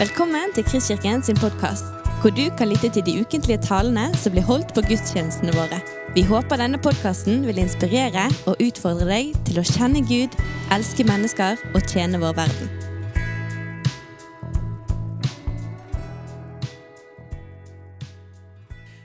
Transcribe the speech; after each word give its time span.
Velkommen 0.00 0.52
til 0.54 0.64
Kristkirken 0.64 1.20
sin 1.22 1.36
podkast, 1.36 1.84
hvor 2.20 2.30
du 2.32 2.46
kan 2.58 2.68
lytte 2.68 2.88
til 2.88 3.02
de 3.04 3.20
ukentlige 3.20 3.60
talene 3.60 4.06
som 4.16 4.32
blir 4.32 4.46
holdt 4.48 4.70
på 4.72 4.80
gudstjenestene 4.80 5.52
våre. 5.52 5.76
Vi 6.14 6.22
håper 6.24 6.56
denne 6.56 6.78
podkasten 6.80 7.42
vil 7.44 7.58
inspirere 7.60 8.22
og 8.48 8.62
utfordre 8.64 9.04
deg 9.10 9.34
til 9.44 9.60
å 9.60 9.64
kjenne 9.68 10.00
Gud, 10.08 10.32
elske 10.72 11.04
mennesker 11.04 11.60
og 11.74 11.84
tjene 11.84 12.16
vår 12.22 12.32
verden. 12.38 12.72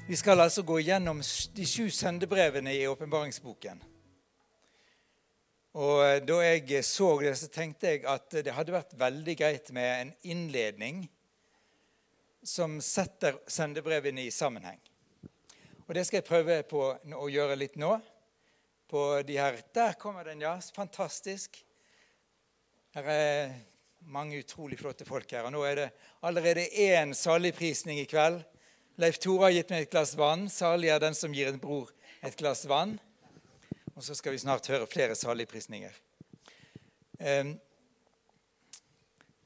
Vi 0.07 0.15
skal 0.15 0.45
altså 0.47 0.63
gå 0.63 0.79
gjennom 0.79 1.19
de 1.59 1.67
sju 1.67 1.89
søndebrevene 1.91 2.71
i 2.71 2.87
åpenbaringsboken. 2.87 3.83
Og 5.75 5.99
eh, 6.05 6.21
Da 6.23 6.39
jeg 6.45 6.83
så 6.87 7.09
det, 7.19 7.35
så 7.39 7.51
tenkte 7.51 7.91
jeg 7.91 8.05
at 8.07 8.31
det 8.31 8.53
hadde 8.55 8.75
vært 8.75 8.95
veldig 8.99 9.35
greit 9.37 9.71
med 9.75 9.91
en 9.99 10.13
innledning 10.23 11.05
som 12.45 12.77
setter 12.83 13.41
sendebrevene 13.49 14.23
i 14.23 14.31
sammenheng. 14.31 14.79
Og 15.85 15.93
Det 15.93 16.05
skal 16.05 16.21
jeg 16.21 16.29
prøve 16.29 16.61
på 16.69 16.81
å 16.95 17.29
gjøre 17.29 17.57
litt 17.59 17.75
nå. 17.81 17.97
På 18.87 19.21
de 19.25 19.37
her, 19.37 19.59
Der 19.73 19.93
kommer 19.99 20.23
den, 20.23 20.41
ja. 20.41 20.59
Fantastisk. 20.73 21.57
Her 22.93 23.09
er 23.09 23.53
mange 23.99 24.39
utrolig 24.39 24.79
flotte 24.79 25.05
folk 25.05 25.31
her. 25.31 25.43
Og 25.43 25.51
nå 25.51 25.63
er 25.65 25.75
det 25.75 25.89
allerede 26.21 26.69
én 26.69 27.13
saligprisning 27.13 27.99
i 27.99 28.07
kveld. 28.07 28.43
Leif 28.97 29.19
Tore 29.19 29.49
har 29.49 29.51
gitt 29.51 29.73
meg 29.73 29.81
et 29.81 29.91
glass 29.91 30.15
vann. 30.15 30.47
Salig 30.49 30.93
er 30.93 31.01
den 31.03 31.17
som 31.17 31.33
gir 31.33 31.49
en 31.51 31.59
bror 31.59 31.91
et 32.23 32.37
glass 32.39 32.63
vann. 32.69 32.95
Og 33.95 34.03
så 34.03 34.15
skal 34.15 34.31
vi 34.31 34.37
snart 34.37 34.67
høre 34.67 34.87
flere 34.87 35.15
saligprisninger. 35.15 35.91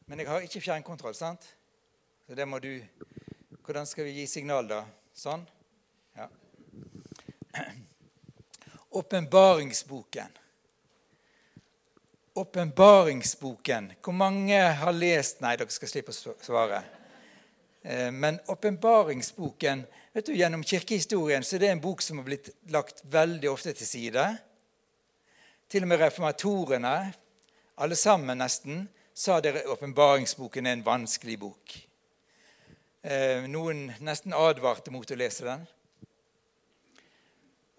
Men 0.06 0.20
jeg 0.20 0.28
har 0.28 0.42
ikke 0.42 0.62
fjernkontroll, 0.62 1.14
sant? 1.16 1.46
Så 2.28 2.36
det 2.36 2.48
må 2.48 2.60
du 2.60 2.82
Hvordan 3.66 3.86
skal 3.86 4.08
vi 4.08 4.16
gi 4.18 4.26
signal, 4.28 4.66
da? 4.66 4.80
Sånn? 5.14 5.44
Ja. 6.18 6.26
Åpenbaringsboken. 8.90 10.38
Åpenbaringsboken. 12.34 13.92
Hvor 14.02 14.18
mange 14.18 14.58
har 14.58 14.98
lest 14.98 15.46
Nei, 15.46 15.54
dere 15.62 15.70
skal 15.70 15.92
slippe 15.92 16.16
å 16.16 16.34
svare. 16.42 16.82
Men 18.10 18.42
åpenbaringsboken 18.50 19.86
vet 20.20 20.26
du, 20.26 20.36
Gjennom 20.36 20.64
kirkehistorien 20.64 21.44
så 21.48 21.56
er 21.56 21.64
det 21.64 21.68
en 21.72 21.82
bok 21.82 22.02
som 22.04 22.18
har 22.20 22.26
blitt 22.28 22.50
lagt 22.74 23.04
veldig 23.08 23.48
ofte 23.54 23.72
til 23.78 23.88
side. 23.88 24.26
Til 25.72 25.86
og 25.86 25.92
med 25.92 26.02
reformatorene, 26.02 26.96
alle 27.80 27.96
sammen 27.96 28.42
nesten, 28.42 28.82
sa 29.16 29.38
dere 29.44 29.64
åpenbaringsboken 29.72 30.68
er 30.68 30.76
en 30.76 30.84
vanskelig 30.84 31.38
bok. 31.40 31.76
Eh, 33.00 33.48
noen 33.48 33.86
nesten 34.04 34.36
advarte 34.36 34.92
mot 34.92 35.08
å 35.08 35.20
lese 35.20 35.48
den. 35.48 35.64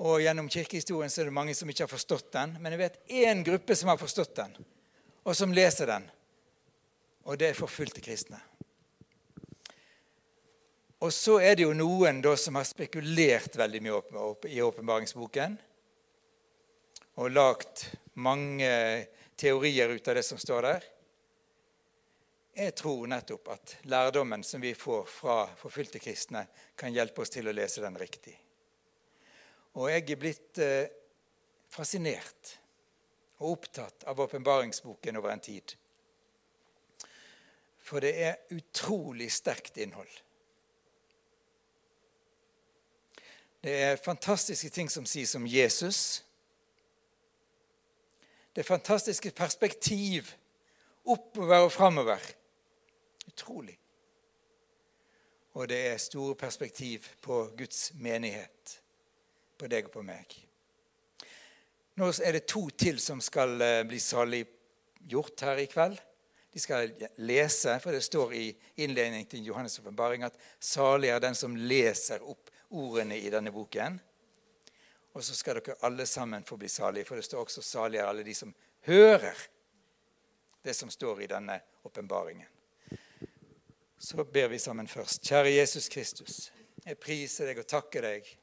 Og 0.01 0.23
Gjennom 0.25 0.49
kirkehistorien 0.49 1.13
så 1.13 1.21
er 1.21 1.29
det 1.29 1.37
mange 1.37 1.57
som 1.57 1.69
ikke 1.69 1.85
har 1.85 1.93
forstått 1.93 2.33
den. 2.39 2.57
Men 2.57 2.73
jeg 2.73 2.87
vet 2.87 3.01
én 3.21 3.45
gruppe 3.45 3.77
som 3.77 3.93
har 3.93 4.01
forstått 4.01 4.33
den, 4.41 4.57
og 5.29 5.37
som 5.37 5.53
leser 5.53 5.93
den. 5.93 6.09
Og 7.29 7.37
det 7.37 7.53
er 7.53 7.61
forfulgte 7.61 8.01
kristne. 8.01 8.41
Og 11.01 11.13
så 11.17 11.39
er 11.41 11.57
det 11.57 11.65
jo 11.65 11.73
noen 11.73 12.21
da 12.21 12.35
som 12.37 12.59
har 12.61 12.67
spekulert 12.69 13.57
veldig 13.57 13.81
mye 13.87 14.01
i 14.53 14.61
åpenbaringsboken. 14.61 15.57
Og 17.21 17.33
lagd 17.33 17.87
mange 18.21 18.69
teorier 19.41 19.97
ut 19.97 20.09
av 20.09 20.19
det 20.19 20.27
som 20.27 20.41
står 20.41 20.69
der. 20.69 20.85
Jeg 22.61 22.75
tror 22.77 23.09
nettopp 23.09 23.49
at 23.55 23.75
lærdommen 23.89 24.45
som 24.45 24.61
vi 24.61 24.75
får 24.77 25.07
fra 25.09 25.41
forfylte 25.57 26.03
kristne, 26.03 26.45
kan 26.77 26.93
hjelpe 26.93 27.23
oss 27.25 27.33
til 27.33 27.49
å 27.49 27.55
lese 27.57 27.81
den 27.81 27.97
riktig. 27.97 28.35
Og 29.81 29.89
jeg 29.89 30.05
er 30.05 30.21
blitt 30.21 30.61
eh, 30.61 30.91
fascinert 31.71 32.57
og 33.41 33.55
opptatt 33.55 34.05
av 34.11 34.21
åpenbaringsboken 34.21 35.17
over 35.17 35.33
en 35.33 35.45
tid. 35.45 35.77
For 37.81 38.05
det 38.05 38.13
er 38.21 38.43
utrolig 38.53 39.31
sterkt 39.33 39.79
innhold. 39.81 40.11
Det 43.61 43.75
er 43.77 43.97
fantastiske 43.97 44.71
ting 44.73 44.91
som 44.91 45.07
sies 45.07 45.35
om 45.37 45.47
Jesus. 45.47 46.25
Det 48.55 48.63
er 48.63 48.69
fantastiske 48.69 49.31
perspektiv 49.31 50.31
oppover 51.05 51.67
og 51.67 51.73
framover. 51.73 52.19
Utrolig. 53.27 53.77
Og 55.53 55.69
det 55.69 55.81
er 55.87 55.97
store 55.97 56.35
perspektiv 56.35 57.05
på 57.23 57.51
Guds 57.59 57.93
menighet, 57.95 58.81
på 59.59 59.69
deg 59.69 59.91
og 59.91 59.93
på 59.99 60.05
meg. 60.07 60.37
Nå 62.01 62.09
er 62.25 62.39
det 62.39 62.47
to 62.49 62.69
til 62.71 63.01
som 63.03 63.21
skal 63.21 63.59
bli 63.59 63.83
bli 63.91 63.99
saliggjort 64.01 65.45
her 65.45 65.61
i 65.61 65.67
kveld. 65.69 65.99
De 66.51 66.59
skal 66.59 66.95
lese, 67.23 67.77
for 67.83 67.93
det 67.93 68.03
står 68.03 68.33
i 68.33 68.47
innledningen 68.77 69.29
til 69.29 69.51
Johannes' 69.51 69.79
åpenbaring 69.83 70.25
at 70.27 70.39
salig 70.59 71.11
er 71.11 71.21
den 71.23 71.35
som 71.35 71.57
leser 71.57 72.23
opp 72.23 72.51
ordene 72.71 73.19
i 73.19 73.31
denne 73.31 73.53
boken. 73.53 73.99
Og 75.13 75.25
så 75.25 75.35
skal 75.35 75.59
dere 75.59 75.79
alle 75.87 76.07
sammen 76.07 76.45
få 76.47 76.57
bli 76.57 76.69
salige, 76.69 77.05
for 77.05 77.17
det 77.17 77.25
står 77.25 77.45
også 77.45 77.63
'salige 77.63 78.07
alle 78.07 78.25
de 78.25 78.35
som 78.35 78.55
hører' 78.87 79.49
det 80.63 80.75
som 80.75 80.91
står 80.91 81.23
i 81.23 81.27
denne 81.27 81.61
åpenbaringen. 81.83 82.47
Så 83.99 84.25
ber 84.25 84.49
vi 84.49 84.59
sammen 84.59 84.89
først. 84.89 85.23
Kjære 85.23 85.51
Jesus 85.51 85.89
Kristus, 85.89 86.53
jeg 86.87 86.99
priser 86.99 87.47
deg 87.47 87.59
og 87.59 87.67
takker 87.67 88.03
deg. 88.03 88.39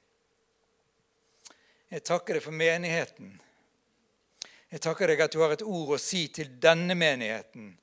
Jeg 1.92 2.04
takker 2.04 2.34
deg 2.34 2.44
for 2.44 2.52
menigheten. 2.52 3.42
Jeg 4.72 4.82
takker 4.82 5.08
deg 5.08 5.22
at 5.22 5.34
du 5.34 5.40
har 5.40 5.52
et 5.52 5.62
ord 5.62 5.96
å 5.96 5.98
si 5.98 6.28
til 6.28 6.62
denne 6.62 6.96
menigheten, 6.96 7.80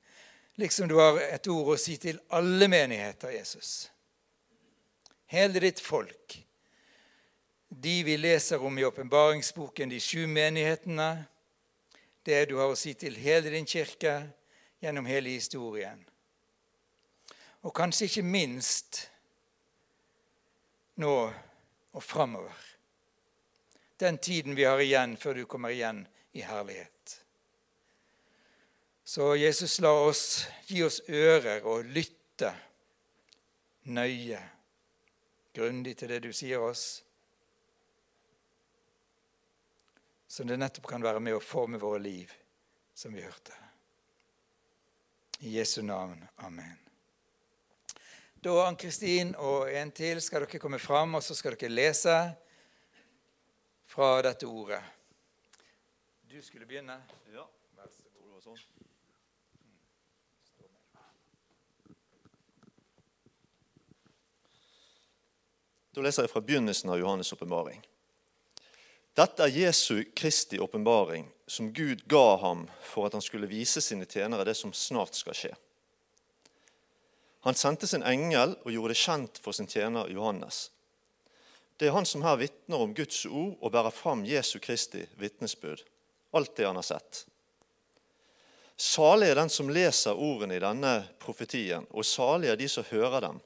liksom 0.55 0.87
du 0.87 0.99
har 0.99 1.17
et 1.19 1.47
ord 1.47 1.73
å 1.73 1.77
si 1.77 1.97
til 1.97 2.19
alle 2.29 2.67
menigheter, 2.67 3.29
Jesus 3.29 3.94
hele 5.35 5.59
ditt 5.59 5.79
folk. 5.83 6.39
De 7.67 8.03
vi 8.03 8.17
leser 8.17 8.63
om 8.63 8.77
i 8.79 8.85
åpenbaringsboken, 8.85 9.89
de 9.89 9.99
sju 9.99 10.27
menighetene. 10.27 11.25
Det 12.23 12.45
du 12.49 12.55
har 12.57 12.71
å 12.71 12.77
si 12.79 12.95
til 12.97 13.17
hele 13.19 13.51
din 13.53 13.67
kirke 13.67 14.15
gjennom 14.81 15.05
hele 15.05 15.35
historien. 15.35 15.99
Og 17.65 17.73
kanskje 17.75 18.07
ikke 18.07 18.23
minst 18.25 19.03
nå 21.01 21.15
og 21.95 22.03
framover. 22.03 22.55
Den 23.99 24.17
tiden 24.17 24.55
vi 24.55 24.65
har 24.67 24.81
igjen 24.81 25.17
før 25.17 25.41
du 25.41 25.45
kommer 25.49 25.73
igjen 25.75 26.03
i 26.35 26.43
herlighet. 26.45 27.21
Så 29.05 29.35
Jesus, 29.37 29.77
la 29.83 29.91
oss 29.93 30.47
gi 30.65 30.81
oss 30.83 31.01
ører 31.09 31.65
og 31.69 31.85
lytte 31.93 32.49
nøye 33.85 34.41
grundig 35.55 35.95
til 35.97 36.11
det 36.11 36.21
du 36.25 36.31
sier 36.35 36.61
oss, 36.61 37.03
som 40.27 40.47
det 40.47 40.57
nettopp 40.59 40.89
kan 40.89 41.03
være 41.03 41.21
med 41.23 41.37
å 41.37 41.43
forme 41.43 41.79
våre 41.79 42.01
liv, 42.03 42.31
som 42.93 43.13
vi 43.15 43.23
hørte. 43.23 43.55
I 45.39 45.57
Jesu 45.57 45.81
navn. 45.83 46.19
Amen. 46.43 46.75
Da, 48.45 48.53
Ann-Kristin 48.67 49.33
og 49.41 49.71
en 49.71 49.91
til, 49.95 50.21
skal 50.21 50.43
dere 50.45 50.59
komme 50.61 50.79
fram, 50.79 51.17
og 51.17 51.23
så 51.25 51.35
skal 51.37 51.55
dere 51.55 51.71
lese 51.71 52.17
fra 53.89 54.11
dette 54.27 54.45
ordet. 54.45 54.83
Du 56.29 56.41
skulle 56.43 56.67
begynne. 56.67 56.99
Ja. 57.33 57.47
Vær 57.79 57.91
så 57.95 58.03
god. 58.11 58.74
Da 65.95 66.03
leser 66.03 66.25
jeg 66.25 66.33
fra 66.33 66.43
begynnelsen 66.43 66.91
av 66.91 66.99
Johannes' 66.99 67.31
åpenbaring. 67.31 67.79
Dette 69.15 69.45
er 69.45 69.53
Jesu 69.55 70.03
Kristi 70.11 70.59
åpenbaring, 70.59 71.29
som 71.47 71.69
Gud 71.73 72.01
ga 72.11 72.35
ham 72.41 72.65
for 72.83 73.07
at 73.07 73.13
han 73.15 73.23
skulle 73.23 73.47
vise 73.47 73.79
sine 73.81 74.03
tjenere 74.03 74.43
det 74.43 74.57
som 74.59 74.73
snart 74.75 75.15
skal 75.15 75.37
skje. 75.37 75.53
Han 77.47 77.55
sendte 77.55 77.87
sin 77.87 78.03
engel 78.03 78.57
og 78.65 78.73
gjorde 78.73 78.91
det 78.91 78.99
kjent 78.99 79.39
for 79.39 79.55
sin 79.55 79.71
tjener 79.71 80.11
Johannes. 80.11 80.65
Det 81.79 81.87
er 81.87 81.95
han 81.95 82.07
som 82.07 82.25
her 82.27 82.41
vitner 82.43 82.83
om 82.83 82.91
Guds 82.97 83.21
ord 83.29 83.55
og 83.61 83.71
bærer 83.71 83.95
fram 83.95 84.25
Jesu 84.27 84.57
Kristi 84.59 85.05
vitnesbyrd, 85.15 85.85
alt 86.35 86.55
det 86.59 86.67
han 86.67 86.75
har 86.75 86.89
sett. 86.89 87.23
Salig 88.75 89.31
er 89.31 89.39
den 89.39 89.51
som 89.53 89.71
leser 89.71 90.19
ordene 90.19 90.57
i 90.57 90.63
denne 90.63 90.97
profetien, 91.23 91.87
og 91.95 92.03
salig 92.03 92.51
er 92.51 92.59
de 92.59 92.67
som 92.67 92.87
hører 92.91 93.29
dem 93.29 93.39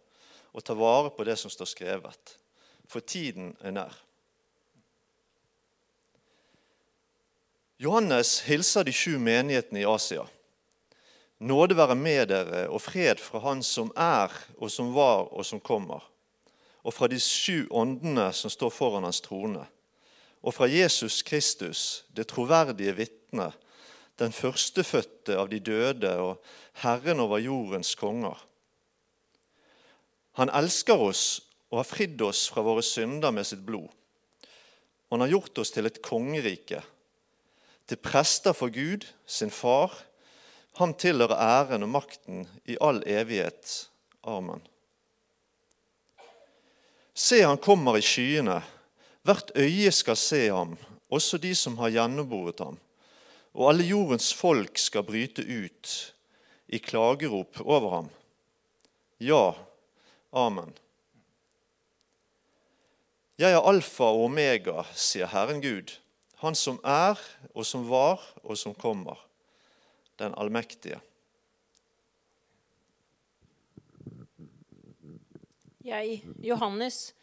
og 0.49 0.63
tar 0.65 0.79
vare 0.79 1.13
på 1.13 1.29
det 1.29 1.37
som 1.37 1.51
står 1.53 1.69
skrevet 1.69 2.38
for 2.89 3.05
tiden 3.05 3.53
er 3.61 3.71
nær. 3.75 3.93
Johannes 7.79 8.41
hilser 8.43 8.83
de 8.83 8.91
sju 8.91 9.19
menighetene 9.21 9.83
i 9.83 9.87
Asia. 9.87 10.25
Nåde 11.39 11.77
være 11.77 11.95
med 11.95 12.25
dere 12.27 12.65
og 12.67 12.81
fred 12.83 13.21
fra 13.23 13.39
Han 13.45 13.61
som 13.63 13.93
er 13.95 14.33
og 14.57 14.71
som 14.71 14.91
var 14.95 15.29
og 15.31 15.45
som 15.47 15.61
kommer, 15.63 16.03
og 16.83 16.93
fra 16.93 17.07
de 17.07 17.19
sju 17.23 17.69
åndene 17.71 18.33
som 18.35 18.51
står 18.51 18.73
foran 18.75 19.07
Hans 19.07 19.21
trone, 19.23 19.63
og 20.43 20.53
fra 20.53 20.67
Jesus 20.67 21.21
Kristus, 21.23 22.03
det 22.11 22.27
troverdige 22.27 22.95
vitne, 22.97 23.53
den 24.19 24.35
førstefødte 24.35 25.37
av 25.39 25.47
de 25.47 25.59
døde 25.63 26.11
og 26.19 26.41
Herren 26.83 27.23
over 27.23 27.39
jordens 27.39 27.93
konger. 27.95 28.35
Han 30.35 30.51
elsker 30.51 30.99
oss 30.99 31.48
og 31.69 31.81
har 31.81 31.87
fridd 31.87 32.21
oss 32.25 32.47
fra 32.51 32.63
våre 32.65 32.83
synder 32.85 33.33
med 33.33 33.47
sitt 33.47 33.61
blod. 33.65 33.89
Han 35.09 35.21
har 35.23 35.31
gjort 35.33 35.61
oss 35.61 35.71
til 35.73 35.89
et 35.89 36.01
kongerike, 36.05 36.81
til 37.89 37.97
prester 37.97 38.53
for 38.53 38.69
Gud, 38.73 39.07
sin 39.25 39.49
far. 39.53 39.93
Han 40.77 40.93
tilhører 40.93 41.39
æren 41.41 41.85
og 41.85 41.93
makten 41.93 42.43
i 42.69 42.77
all 42.81 43.01
evighet. 43.09 43.89
Amen. 44.29 44.61
Se, 47.13 47.41
han 47.41 47.57
kommer 47.57 47.97
i 47.97 48.05
skyene. 48.05 48.61
Hvert 49.25 49.51
øye 49.57 49.91
skal 49.91 50.17
se 50.17 50.45
ham, 50.47 50.77
også 51.09 51.37
de 51.41 51.55
som 51.57 51.77
har 51.81 51.91
gjennomboret 51.91 52.61
ham. 52.63 52.77
Og 53.57 53.71
alle 53.71 53.89
jordens 53.89 54.29
folk 54.33 54.77
skal 54.77 55.03
bryte 55.03 55.43
ut 55.43 55.95
i 56.69 56.77
klagerop 56.77 57.59
over 57.65 57.89
ham. 57.97 58.11
Ja, 59.19 59.55
amen. 60.31 60.71
Jeg 63.39 63.55
er 63.55 63.63
alfa 63.63 64.03
og 64.03 64.25
omega, 64.25 64.81
sier 64.99 65.29
Herren 65.31 65.61
Gud, 65.63 65.93
Han 66.41 66.55
som 66.59 66.75
er, 66.83 67.15
og 67.55 67.63
som 67.63 67.85
var, 67.87 68.19
og 68.43 68.57
som 68.59 68.73
kommer, 68.75 69.15
den 70.19 70.33
allmektige. 70.35 70.99
Jeg, 75.87 76.17
Johannes, 76.43 77.13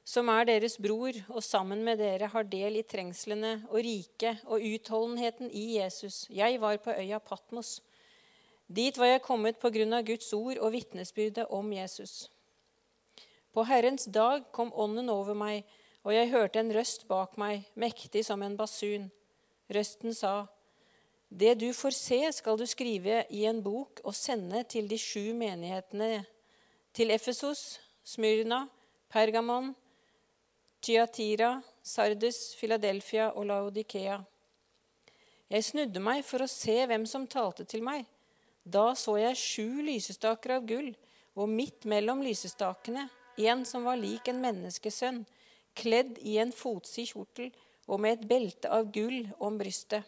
som 0.00 0.30
er 0.32 0.48
deres 0.48 0.78
bror, 0.80 1.18
og 1.28 1.44
sammen 1.44 1.84
med 1.84 2.00
dere 2.00 2.30
har 2.32 2.48
del 2.48 2.78
i 2.80 2.84
trengslene 2.88 3.58
og 3.68 3.82
riket 3.84 4.40
og 4.46 4.64
utholdenheten 4.64 5.52
i 5.52 5.74
Jesus. 5.76 6.24
Jeg 6.32 6.56
var 6.60 6.80
på 6.80 6.96
øya 6.96 7.20
Patmos. 7.20 7.82
Dit 8.66 8.96
var 8.96 9.12
jeg 9.12 9.26
kommet 9.28 9.60
på 9.60 9.68
grunn 9.76 9.92
av 9.92 10.08
Guds 10.08 10.32
ord 10.32 10.56
og 10.56 10.72
vitnesbyrdet 10.72 11.50
om 11.52 11.68
Jesus. 11.76 12.30
På 13.56 13.62
Herrens 13.64 14.04
dag 14.04 14.42
kom 14.52 14.68
Ånden 14.76 15.06
over 15.08 15.32
meg, 15.32 15.62
og 16.04 16.12
jeg 16.12 16.28
hørte 16.28 16.60
en 16.60 16.74
røst 16.76 17.06
bak 17.08 17.38
meg, 17.40 17.62
mektig 17.72 18.20
som 18.26 18.42
en 18.44 18.52
basun. 18.52 19.06
Røsten 19.72 20.12
sa, 20.12 20.48
Det 21.32 21.54
du 21.56 21.70
får 21.72 21.96
se, 21.96 22.18
skal 22.36 22.60
du 22.60 22.66
skrive 22.68 23.22
i 23.32 23.46
en 23.48 23.62
bok 23.64 24.04
og 24.04 24.12
sende 24.12 24.60
til 24.68 24.92
de 24.92 25.00
sju 25.00 25.32
menighetene, 25.32 26.26
til 26.92 27.16
Efesos, 27.16 27.80
Smyrna, 28.04 28.66
Pergamon, 29.08 29.72
Tyatira, 30.82 31.62
Sardes, 31.82 32.54
Philadelphia 32.60 33.30
og 33.32 33.48
Laodikea. 33.48 34.20
Jeg 35.48 35.64
snudde 35.64 36.04
meg 36.04 36.26
for 36.28 36.44
å 36.44 36.54
se 36.60 36.82
hvem 36.84 37.08
som 37.08 37.24
talte 37.24 37.64
til 37.64 37.80
meg. 37.80 38.04
Da 38.68 38.90
så 38.92 39.16
jeg 39.16 39.44
sju 39.48 39.68
lysestaker 39.80 40.58
av 40.60 40.68
gull, 40.68 40.92
og 41.32 41.48
midt 41.48 41.88
mellom 41.88 42.20
lysestakene 42.20 43.08
en 43.44 43.64
som 43.68 43.84
var 43.84 44.00
lik 44.00 44.28
en 44.28 44.40
menneskesønn, 44.40 45.24
kledd 45.76 46.16
i 46.24 46.38
en 46.40 46.52
fotsid 46.56 47.10
kjortel 47.12 47.52
og 47.86 48.00
med 48.00 48.16
et 48.16 48.28
belte 48.28 48.70
av 48.72 48.88
gull 48.94 49.26
om 49.42 49.58
brystet. 49.60 50.02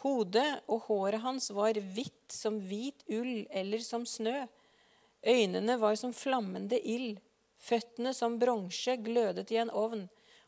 Hodet 0.00 0.62
og 0.72 0.86
håret 0.88 1.20
hans 1.20 1.50
var 1.52 1.76
hvitt 1.76 2.32
som 2.32 2.56
hvit 2.64 3.04
ull 3.12 3.44
eller 3.50 3.82
som 3.84 4.06
snø. 4.08 4.46
Øynene 5.20 5.76
var 5.80 5.98
som 6.00 6.14
flammende 6.16 6.80
ild, 6.80 7.18
føttene 7.60 8.14
som 8.16 8.38
bronse 8.40 8.96
glødet 9.04 9.50
i 9.52 9.60
en 9.60 9.72
ovn, 9.76 10.06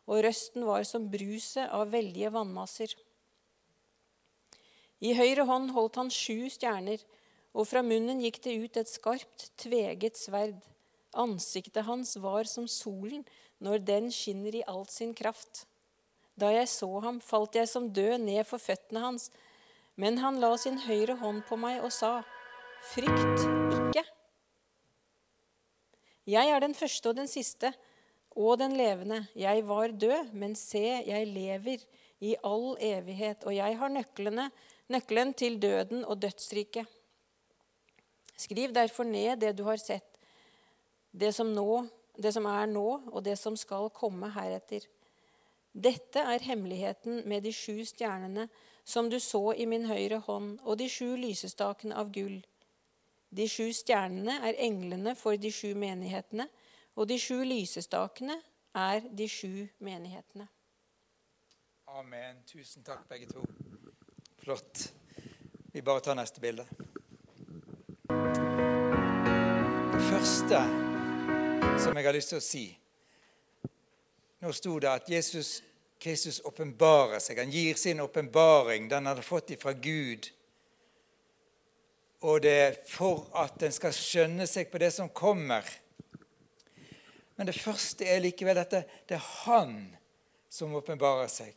og 0.08 0.24
røsten 0.24 0.64
var 0.64 0.86
som 0.88 1.10
bruset 1.12 1.68
av 1.68 1.92
veldige 1.92 2.32
vannmasser. 2.32 2.94
I 5.02 5.12
høyre 5.18 5.44
hånd 5.44 5.74
holdt 5.76 5.98
han 6.00 6.10
sju 6.14 6.48
stjerner, 6.50 7.02
og 7.52 7.68
fra 7.68 7.82
munnen 7.84 8.22
gikk 8.24 8.40
det 8.46 8.56
ut 8.56 8.78
et 8.80 8.88
skarpt, 8.88 9.50
tveget 9.60 10.16
sverd. 10.16 10.56
Ansiktet 11.12 11.84
hans 11.84 12.16
var 12.16 12.48
som 12.48 12.68
solen 12.68 13.24
når 13.62 13.82
den 13.84 14.08
skinner 14.12 14.54
i 14.56 14.64
all 14.68 14.86
sin 14.88 15.12
kraft. 15.14 15.66
Da 16.38 16.48
jeg 16.54 16.70
så 16.72 16.88
ham, 17.04 17.20
falt 17.20 17.56
jeg 17.58 17.68
som 17.68 17.90
død 17.92 18.16
ned 18.24 18.46
for 18.48 18.62
føttene 18.62 19.02
hans. 19.04 19.28
Men 20.00 20.16
han 20.22 20.40
la 20.40 20.54
sin 20.56 20.78
høyre 20.86 21.18
hånd 21.20 21.42
på 21.48 21.58
meg 21.60 21.82
og 21.84 21.92
sa, 21.92 22.22
Frykt 22.82 23.44
ikke. 23.76 24.02
Jeg 26.26 26.50
er 26.50 26.62
den 26.64 26.74
første 26.74 27.12
og 27.12 27.18
den 27.18 27.28
siste 27.30 27.70
og 28.32 28.56
den 28.58 28.74
levende. 28.78 29.20
Jeg 29.38 29.62
var 29.68 29.92
død, 29.92 30.32
men 30.32 30.56
se, 30.58 30.82
jeg 31.06 31.28
lever 31.28 31.84
i 32.22 32.34
all 32.42 32.72
evighet, 32.82 33.44
og 33.44 33.54
jeg 33.54 33.78
har 33.78 33.92
nøklene, 33.92 34.48
nøkkelen 34.90 35.34
til 35.38 35.60
døden 35.62 36.04
og 36.04 36.18
dødsriket. 36.22 36.88
Skriv 38.38 38.72
derfor 38.74 39.06
ned 39.06 39.36
det 39.44 39.52
du 39.58 39.64
har 39.68 39.78
sett 39.78 40.11
det 41.12 41.32
som, 41.36 41.52
nå, 41.52 41.86
det 42.16 42.32
som 42.32 42.46
er 42.48 42.66
nå, 42.66 42.88
og 43.12 43.22
det 43.24 43.36
som 43.40 43.56
skal 43.56 43.90
komme 43.94 44.32
heretter. 44.32 44.88
Dette 45.72 46.20
er 46.20 46.44
hemmeligheten 46.44 47.22
med 47.28 47.44
de 47.46 47.52
sju 47.52 47.84
stjernene 47.88 48.48
som 48.84 49.08
du 49.10 49.20
så 49.20 49.52
i 49.54 49.66
min 49.68 49.86
høyre 49.88 50.18
hånd, 50.26 50.58
og 50.64 50.78
de 50.80 50.88
sju 50.90 51.14
lysestakene 51.16 51.96
av 51.96 52.10
gull. 52.12 52.40
De 53.32 53.46
sju 53.48 53.70
stjernene 53.72 54.40
er 54.44 54.58
englene 54.60 55.14
for 55.16 55.38
de 55.40 55.52
sju 55.52 55.72
menighetene, 55.78 56.48
og 56.96 57.08
de 57.08 57.16
sju 57.20 57.40
lysestakene 57.48 58.36
er 58.76 59.06
de 59.08 59.28
sju 59.28 59.68
menighetene. 59.80 60.48
Amen. 61.92 62.42
Tusen 62.48 62.84
takk, 62.84 63.04
begge 63.08 63.28
to. 63.32 63.44
Flott. 64.44 64.92
Vi 65.72 65.82
bare 65.82 66.00
tar 66.00 66.16
neste 66.16 66.40
bilde. 66.40 66.66
Det 69.92 70.08
første 70.10 70.81
som 71.78 71.96
jeg 71.96 72.04
har 72.06 72.16
lyst 72.16 72.32
til 72.32 72.40
å 72.40 72.44
si. 72.44 72.64
Nå 74.42 74.52
sto 74.56 74.78
det 74.82 74.90
at 74.90 75.08
Jesus 75.10 75.60
Kristus 76.02 76.40
åpenbarer 76.44 77.22
seg. 77.22 77.38
Han 77.38 77.50
gir 77.50 77.78
sin 77.78 78.00
åpenbaring, 78.02 78.88
den 78.90 79.06
har 79.06 79.22
fått 79.22 79.54
ifra 79.54 79.72
Gud. 79.72 80.26
Og 82.26 82.42
det 82.42 82.52
er 82.52 82.78
for 82.86 83.28
at 83.38 83.62
en 83.62 83.74
skal 83.74 83.94
skjønne 83.94 84.46
seg 84.50 84.70
på 84.70 84.80
det 84.82 84.90
som 84.94 85.10
kommer. 85.14 85.66
Men 87.38 87.48
det 87.48 87.58
første 87.58 88.06
er 88.06 88.22
likevel 88.22 88.58
dette 88.58 88.82
det 89.08 89.16
er 89.16 89.28
Han 89.44 89.76
som 90.50 90.74
åpenbarer 90.74 91.30
seg. 91.30 91.54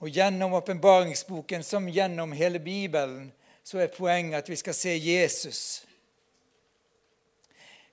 Og 0.00 0.08
gjennom 0.08 0.54
åpenbaringsboken, 0.56 1.64
som 1.64 1.88
gjennom 1.88 2.32
hele 2.32 2.60
Bibelen, 2.60 3.32
så 3.64 3.82
er 3.82 3.92
poenget 3.92 4.38
at 4.38 4.48
vi 4.48 4.56
skal 4.56 4.76
se 4.76 4.94
Jesus. 4.96 5.84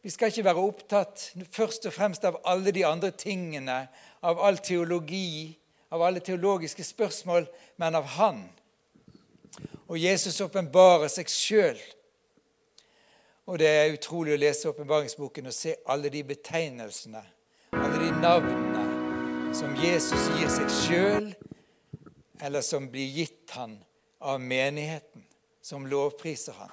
Vi 0.08 0.12
skal 0.12 0.30
ikke 0.32 0.46
være 0.48 0.62
opptatt 0.64 1.22
først 1.52 1.90
og 1.90 1.92
fremst 1.92 2.24
av 2.24 2.38
alle 2.48 2.72
de 2.72 2.86
andre 2.88 3.10
tingene, 3.12 3.90
av 4.24 4.38
all 4.40 4.56
teologi, 4.64 5.52
av 5.92 6.00
alle 6.00 6.22
teologiske 6.24 6.86
spørsmål, 6.88 7.44
men 7.76 7.96
av 8.00 8.06
Han. 8.14 8.38
Og 9.92 9.98
Jesus 10.00 10.40
åpenbarer 10.46 11.12
seg 11.12 11.28
sjøl. 11.28 11.82
Og 13.52 13.60
det 13.60 13.68
er 13.68 13.98
utrolig 13.98 14.38
å 14.38 14.40
lese 14.40 14.72
åpenbaringsboken 14.72 15.50
og 15.52 15.56
se 15.58 15.74
alle 15.92 16.08
de 16.14 16.22
betegnelsene, 16.30 17.24
alle 17.76 18.00
de 18.00 18.12
navnene 18.22 19.56
som 19.60 19.76
Jesus 19.76 20.30
gir 20.38 20.54
seg 20.56 20.72
sjøl, 20.78 21.28
eller 22.48 22.64
som 22.64 22.88
blir 22.94 23.12
gitt 23.12 23.58
han 23.60 23.76
av 24.24 24.40
menigheten, 24.40 25.28
som 25.60 25.84
lovpriser 25.84 26.56
han. 26.62 26.72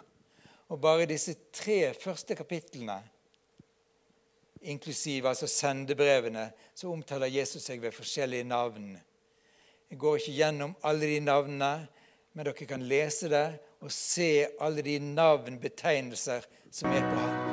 Og 0.71 0.79
bare 0.87 1.11
disse 1.11 1.35
tre 1.50 1.91
første 1.99 2.38
kapitlene 2.38 3.00
inklusiv 4.64 5.26
altså 5.26 5.47
sendebrevene, 5.50 6.49
så 6.75 6.90
omtaler 6.92 7.33
Jesus 7.33 7.64
seg 7.68 7.83
ved 7.83 7.92
forskjellige 7.94 8.44
navn. 8.49 8.94
Jeg 9.90 9.99
går 10.00 10.16
ikke 10.16 10.37
gjennom 10.38 10.75
alle 10.83 11.06
de 11.11 11.21
navnene, 11.21 11.73
men 12.33 12.47
dere 12.47 12.66
kan 12.66 12.83
lese 12.88 13.28
det 13.30 13.47
og 13.85 13.92
se 13.92 14.47
alle 14.64 14.83
de 14.83 14.99
navnbetegnelser 14.99 16.47
som 16.73 16.90
er 16.90 17.04
på 17.06 17.21
ham. 17.21 17.44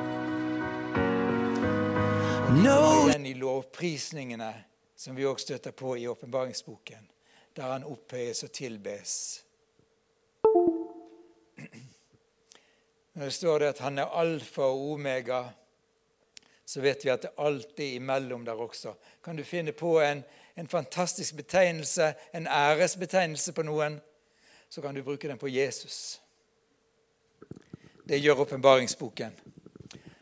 Og 2.52 3.08
igjen 3.08 3.26
i 3.26 3.34
lovprisningene, 3.38 4.50
som 4.96 5.16
vi 5.16 5.26
også 5.26 5.46
støtter 5.46 5.74
på 5.76 5.96
i 5.96 6.06
åpenbaringsboken, 6.10 7.08
der 7.56 7.72
han 7.76 7.84
opphøyes 7.84 8.42
og 8.44 8.52
tilbes. 8.52 9.14
Når 13.14 13.24
det 13.24 13.32
står 13.32 13.58
det 13.58 13.66
at 13.74 13.82
han 13.84 13.98
er 13.98 14.14
alfa 14.18 14.62
og 14.62 14.92
omega, 14.94 15.42
så 16.72 16.80
vet 16.80 17.04
vi 17.04 17.10
at 17.12 17.22
det 17.26 17.34
alltid 17.36 17.84
er 17.84 17.96
imellom 17.98 18.44
der 18.44 18.56
også. 18.56 18.94
Kan 19.24 19.36
du 19.36 19.44
finne 19.44 19.74
på 19.76 19.98
en, 20.00 20.22
en 20.56 20.68
fantastisk 20.68 21.34
betegnelse, 21.36 22.14
en 22.32 22.46
æresbetegnelse 22.48 23.52
på 23.52 23.64
noen, 23.68 23.98
så 24.72 24.80
kan 24.80 24.96
du 24.96 25.02
bruke 25.04 25.28
den 25.28 25.36
på 25.38 25.50
Jesus. 25.52 26.22
Det 28.08 28.22
gjør 28.22 28.40
åpenbaringsboken. 28.46 29.36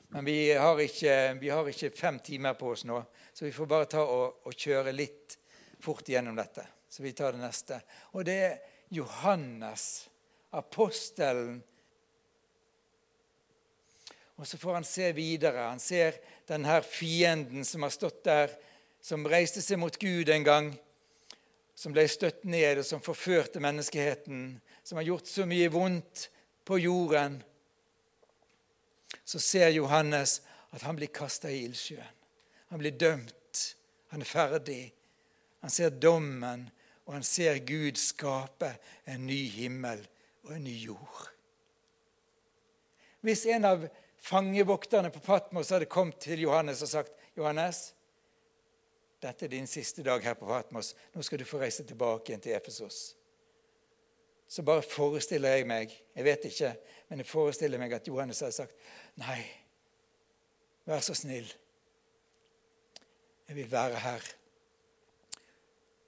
Men 0.09 0.27
vi 0.27 0.51
har, 0.51 0.81
ikke, 0.83 1.15
vi 1.39 1.55
har, 1.55 1.71
ikke, 1.71 1.93
fem 1.95 2.19
timer 2.19 2.59
på 2.59 2.73
oss 2.75 2.83
nå, 2.85 2.99
så 3.33 3.47
vi 3.47 3.55
får 3.55 3.71
bare 3.71 3.87
ta 3.95 4.03
og, 4.03 4.43
og 4.43 4.59
kjøre 4.59 4.91
litt 4.91 5.39
fort 5.79 6.11
gjennom 6.11 6.35
dette. 6.35 6.67
Så 6.91 7.07
vi 7.07 7.15
tar 7.15 7.39
det 7.39 7.45
neste. 7.45 7.79
Og 8.19 8.27
det 8.27 8.39
er 8.49 8.59
Johannes, 8.91 10.09
apostelen. 10.51 11.61
Og 14.41 14.49
så 14.49 14.59
får 14.59 14.79
han 14.79 14.89
se 14.89 15.11
videre. 15.13 15.69
Han 15.69 15.83
ser 15.83 16.17
denne 16.49 16.79
fienden 16.87 17.67
som 17.69 17.85
har 17.85 17.93
stått 17.93 18.23
der, 18.25 18.55
som 19.05 19.29
reiste 19.29 19.63
seg 19.65 19.81
mot 19.81 19.97
Gud 20.01 20.33
en 20.33 20.45
gang, 20.45 20.73
som 21.77 21.93
ble 21.93 22.07
støtt 22.09 22.43
ned, 22.49 22.81
og 22.81 22.89
som 22.89 23.05
forførte 23.05 23.61
menneskeheten, 23.61 24.59
som 24.85 25.01
har 25.01 25.09
gjort 25.13 25.29
så 25.29 25.47
mye 25.49 25.69
vondt 25.73 26.27
på 26.69 26.81
jorden 26.81 27.39
så 29.31 29.39
ser 29.39 29.69
Johannes 29.69 30.41
at 30.71 30.83
han 30.83 30.97
blir 30.99 31.11
kasta 31.15 31.51
i 31.51 31.63
ildsjøen. 31.65 32.17
Han 32.71 32.81
blir 32.83 32.97
dømt. 32.99 33.61
Han 34.11 34.23
er 34.23 34.27
ferdig. 34.27 34.83
Han 35.63 35.71
ser 35.71 35.95
dommen, 35.95 36.65
og 37.07 37.15
han 37.15 37.27
ser 37.27 37.61
Gud 37.67 37.99
skape 37.99 38.73
en 39.07 39.27
ny 39.27 39.45
himmel 39.55 40.03
og 40.47 40.55
en 40.57 40.65
ny 40.67 40.75
jord. 40.87 41.29
Hvis 43.23 43.45
en 43.53 43.67
av 43.69 43.85
fangevokterne 44.21 45.11
på 45.15 45.23
Patmos 45.25 45.73
hadde 45.73 45.89
kommet 45.91 46.21
til 46.23 46.45
Johannes 46.45 46.83
og 46.85 46.93
sagt 46.93 47.17
Johannes, 47.37 47.91
dette 49.21 49.47
er 49.47 49.53
din 49.53 49.69
siste 49.69 50.05
dag 50.05 50.23
her 50.25 50.37
på 50.37 50.49
Patmos. 50.49 50.95
Nå 51.15 51.25
skal 51.25 51.41
du 51.41 51.49
få 51.49 51.61
reise 51.61 51.85
tilbake 51.89 52.31
igjen 52.33 52.45
til 52.45 52.57
Efesos 52.57 53.11
så 54.51 54.63
bare 54.63 54.83
forestiller 54.83 55.55
jeg 55.55 55.67
meg 55.71 55.93
Jeg 56.17 56.25
vet 56.27 56.45
ikke, 56.45 56.75
men 57.09 57.23
jeg 57.23 57.27
forestiller 57.31 57.79
meg 57.79 57.93
at 57.95 58.09
Johannes 58.09 58.41
hadde 58.43 58.57
sagt 58.57 58.75
Nei, 59.21 59.45
vær 60.89 61.03
så 61.05 61.15
snill. 61.15 61.47
Jeg 63.47 63.57
vil 63.57 63.71
være 63.71 63.99
her. 64.01 64.27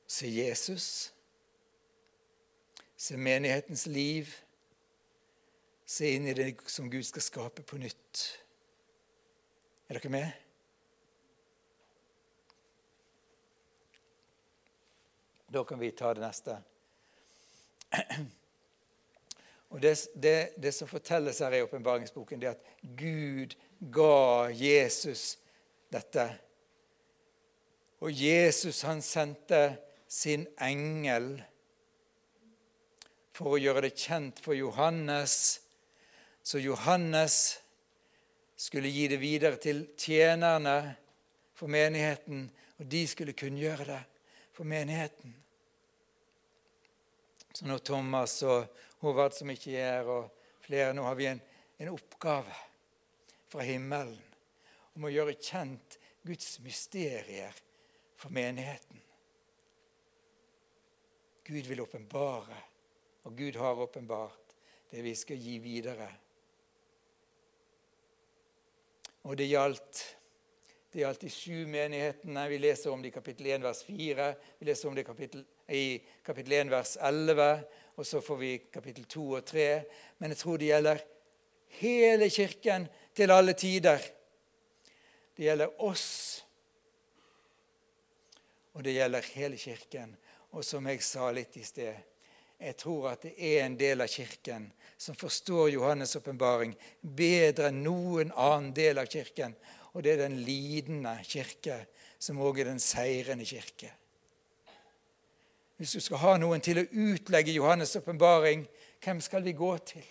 Se 0.07 0.31
Jesus. 0.31 0.87
Se 2.97 3.17
menighetens 3.17 3.87
liv. 3.87 4.31
Se 5.93 6.09
inn 6.15 6.25
i 6.27 6.33
det 6.33 6.55
som 6.73 6.87
Gud 6.91 7.05
skal 7.05 7.23
skape 7.25 7.63
på 7.69 7.77
nytt. 7.77 8.21
Er 9.91 9.99
dere 9.99 10.11
med? 10.13 10.31
Da 15.53 15.61
kan 15.69 15.81
vi 15.83 15.91
ta 15.93 16.15
det 16.17 16.23
neste. 16.25 16.55
Og 19.73 19.83
det, 19.85 19.91
det, 20.17 20.37
det, 20.57 20.73
som 20.73 20.89
fortelles 20.89 21.43
her 21.45 21.59
i 21.59 21.61
åpenbaringsboken, 21.67 22.41
er 22.43 22.55
at 22.55 22.65
Gud 22.97 23.53
ga 23.93 24.49
Jesus 24.49 25.35
dette. 25.93 26.25
Og 28.01 28.17
Jesus 28.17 28.81
han 28.89 29.05
sendte 29.05 29.77
sin 30.09 30.47
engel 30.57 31.35
for 33.37 33.59
å 33.59 33.61
gjøre 33.61 33.85
det 33.91 33.93
kjent 34.01 34.41
for 34.41 34.57
Johannes. 34.57 35.61
Så 36.43 36.59
Johannes 36.59 37.61
skulle 38.57 38.89
gi 38.89 39.07
det 39.09 39.19
videre 39.23 39.57
til 39.63 39.85
tjenerne 39.99 40.97
for 41.55 41.71
menigheten, 41.71 42.49
og 42.79 42.87
de 42.91 43.05
skulle 43.07 43.37
kunngjøre 43.39 43.87
det 43.87 44.01
for 44.53 44.67
menigheten. 44.69 45.35
Så 47.53 47.67
nå 47.69 47.79
Thomas 47.79 48.39
og 48.49 48.65
Håvard 49.03 49.35
som 49.37 49.51
ikke 49.53 49.77
er 49.79 50.09
og 50.09 50.31
flere 50.63 50.95
Nå 50.95 51.05
har 51.05 51.17
vi 51.19 51.27
en, 51.29 51.41
en 51.79 51.91
oppgave 51.93 52.55
fra 53.51 53.67
himmelen 53.67 54.19
om 54.97 55.07
å 55.07 55.13
gjøre 55.13 55.37
kjent 55.41 55.99
Guds 56.25 56.59
mysterier 56.65 57.55
for 58.17 58.33
menigheten. 58.35 59.01
Gud 61.43 61.67
vil 61.67 61.83
åpenbare, 61.83 62.59
og 63.27 63.37
Gud 63.37 63.59
har 63.59 63.81
åpenbart 63.83 64.55
det 64.93 65.03
vi 65.03 65.15
skal 65.19 65.41
gi 65.43 65.59
videre. 65.59 66.07
Og 69.23 69.37
det 69.39 69.47
gjaldt, 69.51 70.03
det 70.93 71.05
gjaldt 71.05 71.23
de 71.25 71.31
sju 71.31 71.67
menighetene. 71.71 72.49
Vi 72.51 72.59
leser 72.59 72.91
om 72.91 73.03
det 73.03 73.13
i 73.13 73.15
kapittel 73.15 73.53
1, 73.55 73.63
vers 73.65 73.85
4. 73.87 74.33
Vi 74.59 74.69
leser 74.69 74.91
om 74.91 74.97
det 74.99 75.05
i 75.05 75.11
kapittel, 75.11 75.47
i 75.73 75.87
kapittel 76.27 76.59
1, 76.65 76.75
vers 76.75 76.97
11 77.01 77.55
og 77.95 78.07
så 78.07 78.21
får 78.21 78.37
vi 78.37 78.53
kapittel 78.73 79.05
2 79.05 79.31
og 79.31 79.45
3. 79.45 79.67
Men 80.19 80.33
jeg 80.33 80.39
tror 80.39 80.57
det 80.59 80.71
gjelder 80.71 81.03
hele 81.81 82.31
Kirken 82.31 82.89
til 83.15 83.31
alle 83.31 83.53
tider. 83.53 84.01
Det 85.37 85.45
gjelder 85.45 85.83
oss, 85.83 86.45
og 88.73 88.85
det 88.85 88.97
gjelder 88.97 89.29
hele 89.35 89.57
Kirken. 89.57 90.17
Og 90.53 90.65
som 90.65 90.87
jeg 90.89 91.03
sa 91.05 91.31
litt 91.33 91.57
i 91.57 91.65
sted, 91.65 91.95
jeg 92.63 92.77
tror 92.79 93.09
at 93.13 93.25
det 93.27 93.33
er 93.37 93.65
en 93.65 93.77
del 93.79 94.05
av 94.05 94.11
Kirken 94.11 94.69
som 95.03 95.17
forstår 95.19 95.73
Johannes' 95.75 96.17
åpenbaring 96.17 96.77
bedre 97.03 97.73
enn 97.73 97.83
noen 97.83 98.31
annen 98.39 98.71
del 98.77 99.01
av 99.03 99.11
Kirken. 99.11 99.57
Og 99.93 100.05
det 100.05 100.15
er 100.15 100.23
den 100.23 100.39
lidende 100.47 101.19
kirke, 101.27 101.83
som 102.23 102.39
òg 102.41 102.63
er 102.63 102.71
den 102.71 102.81
seirende 102.81 103.45
kirke. 103.45 103.91
Hvis 105.77 105.97
du 105.99 106.01
skal 106.01 106.23
ha 106.23 106.37
noen 106.39 106.63
til 106.65 106.81
å 106.81 106.89
utlegge 107.11 107.53
Johannes' 107.57 107.99
åpenbaring, 107.99 108.65
hvem 109.03 109.21
skal 109.21 109.43
vi 109.43 109.53
gå 109.59 109.73
til? 109.93 110.07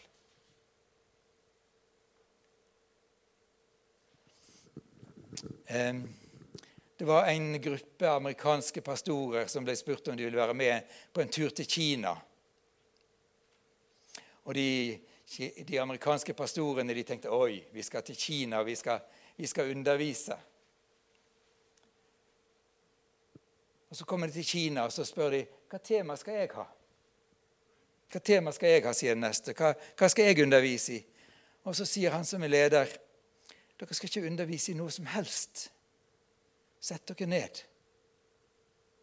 Det 6.98 7.08
var 7.08 7.32
en 7.32 7.56
gruppe 7.64 8.10
amerikanske 8.12 8.84
pastorer 8.84 9.48
som 9.48 9.64
ble 9.66 9.74
spurt 9.80 10.12
om 10.12 10.20
de 10.20 10.28
ville 10.28 10.38
være 10.38 10.54
med 10.54 10.92
på 11.14 11.24
en 11.24 11.32
tur 11.32 11.56
til 11.56 11.66
Kina. 11.66 12.12
Og 14.44 14.56
de, 14.56 15.00
de 15.68 15.80
amerikanske 15.80 16.34
pastorene 16.34 16.96
de 16.98 17.04
tenkte 17.04 17.32
oi, 17.34 17.62
vi 17.74 17.84
skal 17.86 18.04
til 18.04 18.18
Kina, 18.18 18.62
vi 18.66 18.76
skal, 18.76 19.00
vi 19.38 19.48
skal 19.48 19.72
undervise. 19.72 20.38
Og 23.90 23.96
Så 23.98 24.06
kommer 24.06 24.28
de 24.28 24.34
til 24.34 24.46
Kina 24.46 24.84
og 24.88 24.92
så 24.92 25.06
spør 25.06 25.30
de, 25.30 25.46
hva 25.70 25.80
tema 25.84 26.16
skal 26.16 26.40
jeg 26.40 26.52
ha. 26.56 26.66
Hva 28.12 28.20
tema 28.20 28.52
skal 28.52 28.74
jeg 28.74 28.84
ha, 28.86 28.94
sier 28.96 29.16
den 29.16 29.24
neste. 29.24 29.54
Hva, 29.56 29.74
hva 30.00 30.10
skal 30.12 30.30
jeg 30.30 30.44
undervise 30.44 30.98
i? 30.98 31.02
Og 31.64 31.76
så 31.78 31.86
sier 31.86 32.12
han 32.16 32.26
som 32.26 32.44
er 32.44 32.52
leder, 32.52 32.94
dere 33.80 33.96
skal 33.98 34.10
ikke 34.10 34.28
undervise 34.30 34.72
i 34.72 34.78
noe 34.78 34.92
som 34.94 35.08
helst. 35.10 35.70
Sett 36.82 37.06
dere 37.12 37.28
ned. 37.30 37.62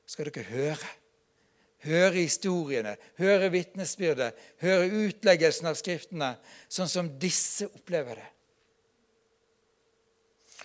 Skal 0.08 0.30
dere 0.30 0.44
høre. 0.48 0.90
Høre 1.86 2.24
historiene, 2.24 2.96
høre 3.20 3.52
vitnesbyrdet, 3.54 4.34
høre 4.64 4.88
utleggelsen 5.06 5.68
av 5.70 5.76
Skriftene, 5.78 6.32
sånn 6.66 6.90
som 6.90 7.10
disse 7.22 7.68
opplever 7.70 8.18
det. 8.18 8.28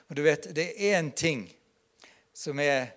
Og 0.10 0.18
du 0.18 0.24
vet, 0.26 0.54
Det 0.54 0.74
er 0.74 1.00
én 1.00 1.12
ting 1.14 1.46
som 2.34 2.60
er 2.60 2.94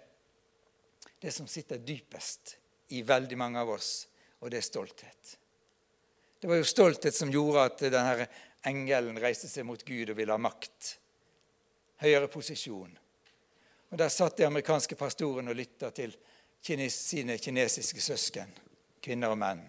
det 1.20 1.32
som 1.32 1.46
sitter 1.46 1.78
dypest 1.78 2.56
i 2.88 3.02
veldig 3.02 3.36
mange 3.36 3.60
av 3.60 3.70
oss, 3.70 4.06
og 4.40 4.50
det 4.50 4.58
er 4.58 4.66
stolthet. 4.66 5.36
Det 6.40 6.48
var 6.48 6.56
jo 6.56 6.64
stolthet 6.64 7.14
som 7.14 7.32
gjorde 7.32 7.64
at 7.64 7.84
denne 7.90 8.28
engelen 8.66 9.18
reiste 9.20 9.48
seg 9.48 9.66
mot 9.66 9.82
Gud 9.84 10.10
og 10.10 10.16
ville 10.18 10.32
ha 10.32 10.40
makt. 10.40 10.96
Høyere 12.02 12.28
posisjon. 12.28 12.92
Og 13.90 13.98
Der 13.98 14.08
satt 14.08 14.36
de 14.36 14.46
amerikanske 14.46 14.96
pastorene 14.98 15.50
og 15.50 15.56
lytta 15.56 15.90
til 15.90 16.16
sine 16.90 17.38
kinesiske 17.38 18.02
søsken, 18.02 18.50
kvinner 19.02 19.34
og 19.34 19.38
menn. 19.38 19.62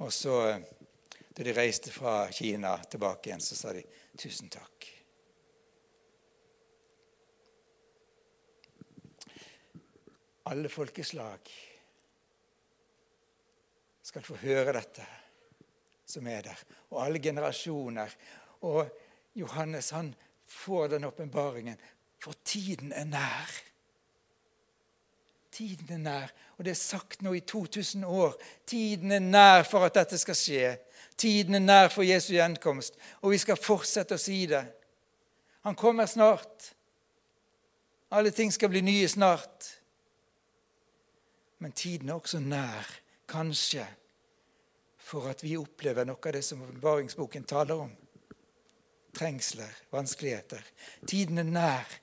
Og 0.00 0.12
så, 0.14 0.36
da 1.36 1.44
de 1.44 1.56
reiste 1.56 1.92
fra 1.92 2.22
Kina 2.32 2.76
tilbake 2.90 3.30
igjen, 3.30 3.44
så 3.44 3.58
sa 3.58 3.74
de 3.76 3.84
tusen 4.20 4.48
takk. 4.52 4.90
alle 10.50 10.68
folkeslag 10.68 11.50
skal 14.02 14.24
få 14.26 14.38
høre 14.42 14.74
dette 14.74 15.06
som 16.10 16.26
er 16.26 16.42
der. 16.42 16.62
Og 16.90 17.04
alle 17.04 17.20
generasjoner. 17.22 18.10
Og 18.66 18.88
Johannes 19.38 19.92
han 19.94 20.10
får 20.46 20.96
den 20.96 21.06
åpenbaringen. 21.06 21.78
For 22.18 22.34
tiden 22.44 22.92
er 22.92 23.06
nær. 23.06 23.52
Tiden 25.50 25.92
er 25.92 25.98
nær. 25.98 26.32
Og 26.58 26.64
det 26.64 26.70
er 26.70 26.78
sagt 26.78 27.22
nå 27.22 27.32
i 27.34 27.40
2000 27.40 28.04
år. 28.06 28.36
Tiden 28.66 29.12
er 29.12 29.22
nær 29.24 29.64
for 29.66 29.86
at 29.86 29.96
dette 29.98 30.18
skal 30.18 30.38
skje. 30.38 30.74
Tiden 31.16 31.54
er 31.58 31.64
nær 31.64 31.88
for 31.92 32.06
Jesu 32.06 32.32
gjenkomst. 32.34 32.98
Og 33.22 33.34
vi 33.34 33.40
skal 33.42 33.58
fortsette 33.58 34.16
å 34.16 34.20
si 34.20 34.44
det. 34.50 34.62
Han 35.66 35.76
kommer 35.76 36.06
snart. 36.06 36.70
Alle 38.10 38.30
ting 38.34 38.52
skal 38.52 38.70
bli 38.72 38.82
nye 38.82 39.08
snart. 39.08 39.68
Men 41.60 41.72
tiden 41.76 42.08
er 42.08 42.16
også 42.16 42.38
nær, 42.40 42.86
kanskje, 43.28 43.84
for 44.96 45.28
at 45.28 45.42
vi 45.44 45.58
opplever 45.60 46.06
noe 46.08 46.16
av 46.16 46.32
det 46.32 46.40
som 46.46 46.62
åpenbaringsboken 46.64 47.44
taler 47.44 47.82
om. 47.84 47.90
Trengsler, 49.12 49.74
vanskeligheter. 49.92 50.64
Tiden 51.06 51.42
er 51.42 51.50
nær 51.50 51.98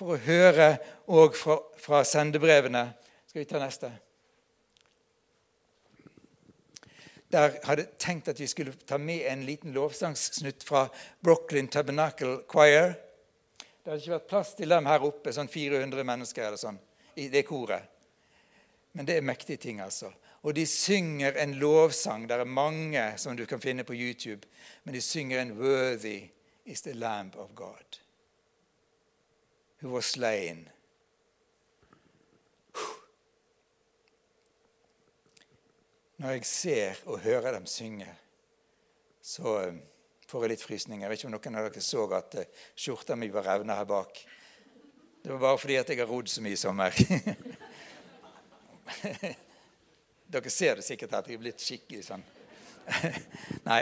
for 0.00 0.14
å 0.16 0.22
høre 0.24 0.70
òg 1.12 1.36
fra, 1.36 1.58
fra 1.76 2.00
sendebrevene. 2.08 2.86
Skal 3.28 3.42
vi 3.42 3.48
ta 3.50 3.60
neste? 3.60 3.90
Der 7.30 7.60
hadde 7.62 7.84
tenkt 8.00 8.32
at 8.32 8.40
vi 8.40 8.48
skulle 8.50 8.72
ta 8.88 8.98
med 8.98 9.26
en 9.30 9.44
liten 9.46 9.76
lovsangssnutt 9.76 10.64
fra 10.66 10.86
Brooklyn 11.22 11.68
Tabernacle 11.68 12.40
Choir. 12.50 12.96
Det 13.60 13.92
hadde 13.92 14.00
ikke 14.00 14.16
vært 14.16 14.32
plass 14.32 14.56
til 14.58 14.72
dem 14.72 14.88
her 14.90 15.04
oppe, 15.06 15.34
sånn 15.36 15.52
400 15.52 16.08
mennesker 16.08 16.48
eller 16.48 16.60
sånn, 16.60 16.80
i 17.20 17.28
det 17.30 17.44
koret. 17.46 17.86
Men 18.96 19.06
det 19.06 19.20
er 19.20 19.28
mektige 19.28 19.60
ting, 19.62 19.84
altså. 19.84 20.10
Og 20.42 20.56
de 20.56 20.64
synger 20.66 21.36
en 21.38 21.54
lovsang. 21.60 22.24
Det 22.26 22.40
er 22.40 22.48
mange 22.48 23.04
som 23.20 23.36
du 23.38 23.44
kan 23.46 23.62
finne 23.62 23.84
på 23.86 23.94
YouTube. 23.94 24.48
Men 24.82 24.96
de 24.96 25.04
synger 25.04 25.38
en 25.38 25.54
'Worthy 25.60 26.30
is 26.64 26.80
the 26.82 26.94
Lamb 26.94 27.36
of 27.36 27.54
God', 27.54 27.99
who 29.80 29.90
was 29.90 30.06
slain 30.06 30.68
Når 36.20 36.34
jeg 36.36 36.44
ser 36.44 36.98
og 37.08 37.22
hører 37.24 37.54
dem 37.54 37.64
synge, 37.64 38.04
så 39.24 39.54
eh, 39.62 39.78
får 40.28 40.42
jeg 40.44 40.50
litt 40.52 40.64
frysninger. 40.66 41.06
Jeg 41.06 41.10
vet 41.10 41.22
ikke 41.22 41.30
om 41.30 41.32
noen 41.32 41.56
av 41.56 41.68
dere 41.70 41.80
så 41.80 42.02
at 42.12 42.36
eh, 42.42 42.50
skjorta 42.76 43.16
mi 43.16 43.30
var 43.32 43.46
revna 43.48 43.78
her 43.78 43.88
bak. 43.88 44.20
Det 45.24 45.32
var 45.32 45.40
bare 45.40 45.62
fordi 45.62 45.78
at 45.80 45.88
jeg 45.88 46.02
har 46.02 46.12
rodd 46.12 46.28
så 46.28 46.44
mye 46.44 46.58
i 46.58 46.60
sommer. 46.60 46.92
dere 50.36 50.52
ser 50.52 50.76
det 50.76 50.84
sikkert 50.84 51.16
at 51.22 51.32
jeg 51.32 51.40
er 51.40 51.44
blitt 51.46 51.64
skikkelig 51.64 52.04
sånn. 52.10 52.26
Nei, 53.70 53.80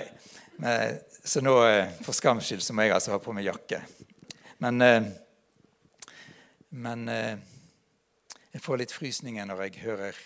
men, 0.62 1.02
Så 1.18 1.42
nå, 1.42 1.58
eh, 1.66 1.90
for 2.06 2.14
skams 2.14 2.46
skyld, 2.46 2.62
så 2.62 2.70
må 2.70 2.86
jeg 2.86 2.94
altså 3.00 3.16
ha 3.16 3.18
på 3.24 3.34
meg 3.34 3.50
jakke. 3.50 3.82
Men, 4.62 4.78
men 6.68 7.08
jeg 7.08 8.60
får 8.60 8.80
litt 8.80 8.92
frysninger 8.92 9.46
når 9.48 9.62
jeg 9.64 9.82
hører 9.86 10.18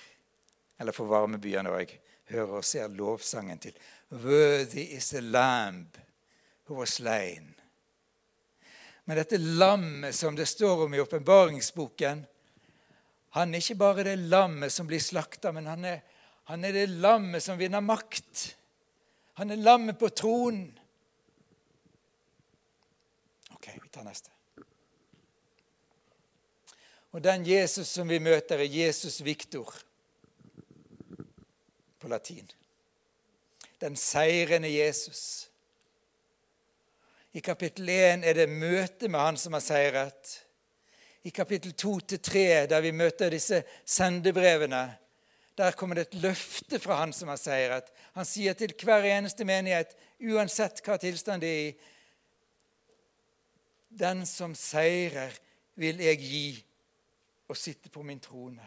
eller 0.83 0.97
får 0.97 1.11
varmebyer 1.11 1.63
når 1.63 1.79
jeg 1.83 1.99
hører 2.33 2.57
og 2.59 2.67
ser 2.67 2.91
lovsangen 2.91 3.61
til 3.63 3.77
Worthy 4.13 4.89
is 4.97 5.11
the 5.15 5.21
lamb 5.21 5.97
who 6.67 6.77
was 6.81 6.99
slain. 6.99 7.55
Men 9.05 9.19
dette 9.19 9.39
lammet 9.39 10.15
som 10.15 10.37
det 10.37 10.47
står 10.47 10.85
om 10.85 10.95
i 10.95 11.01
åpenbaringsboken, 11.01 12.25
han 13.39 13.55
er 13.55 13.63
ikke 13.63 13.79
bare 13.81 14.05
det 14.07 14.19
lammet 14.21 14.73
som 14.73 14.87
blir 14.87 15.01
slakta, 15.03 15.53
men 15.53 15.67
han 15.67 15.87
er, 15.89 16.03
han 16.51 16.65
er 16.65 16.77
det 16.77 16.87
lammet 17.03 17.43
som 17.43 17.59
vinner 17.59 17.81
makt. 17.81 18.45
Han 19.41 19.51
er 19.51 19.63
lammet 19.63 19.99
på 19.99 20.11
tronen. 20.13 20.69
Ok, 23.57 23.73
vi 23.79 23.89
tar 23.89 24.05
neste. 24.07 24.31
Og 27.13 27.21
den 27.21 27.45
Jesus 27.45 27.91
som 27.93 28.09
vi 28.09 28.19
møter, 28.19 28.63
er 28.63 28.73
Jesus 28.73 29.21
Viktor 29.25 29.69
på 32.01 32.09
latin. 32.09 32.49
Den 33.81 33.97
seirende 33.97 34.71
Jesus. 34.73 35.51
I 37.33 37.41
kapittel 37.41 37.89
1 37.89 38.25
er 38.29 38.37
det 38.37 38.49
møte 38.49 39.09
med 39.09 39.21
han 39.21 39.39
som 39.41 39.53
har 39.57 39.65
seiret. 39.65 40.33
I 41.23 41.31
kapittel 41.31 41.75
2-3, 41.77 42.67
der 42.73 42.81
vi 42.81 42.91
møter 42.97 43.31
disse 43.31 43.63
sendebrevene, 43.85 44.83
der 45.57 45.77
kommer 45.77 45.95
det 45.99 46.09
et 46.09 46.21
løfte 46.23 46.81
fra 46.81 47.03
han 47.03 47.13
som 47.13 47.29
har 47.29 47.39
seiret. 47.41 47.93
Han 48.17 48.27
sier 48.27 48.57
til 48.57 48.73
hver 48.83 49.05
eneste 49.05 49.45
menighet, 49.45 49.93
uansett 50.33 50.81
hva 50.85 50.97
tilstand 51.01 51.45
det 51.45 51.53
er 51.53 51.65
i 51.69 51.73
Den 54.01 54.25
som 54.27 54.55
seirer, 54.57 55.35
vil 55.77 56.01
jeg 56.01 56.19
gi 56.19 56.47
og 57.53 57.59
sitte 57.61 57.93
på 57.93 58.03
min 58.07 58.21
trone. 58.21 58.65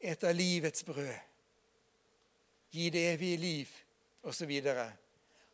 Et 0.00 0.24
av 0.24 0.36
livets 0.36 0.84
brød. 0.84 1.14
Gi 2.70 2.90
det 2.92 3.04
evige 3.14 3.40
liv, 3.40 3.70
osv. 4.22 4.52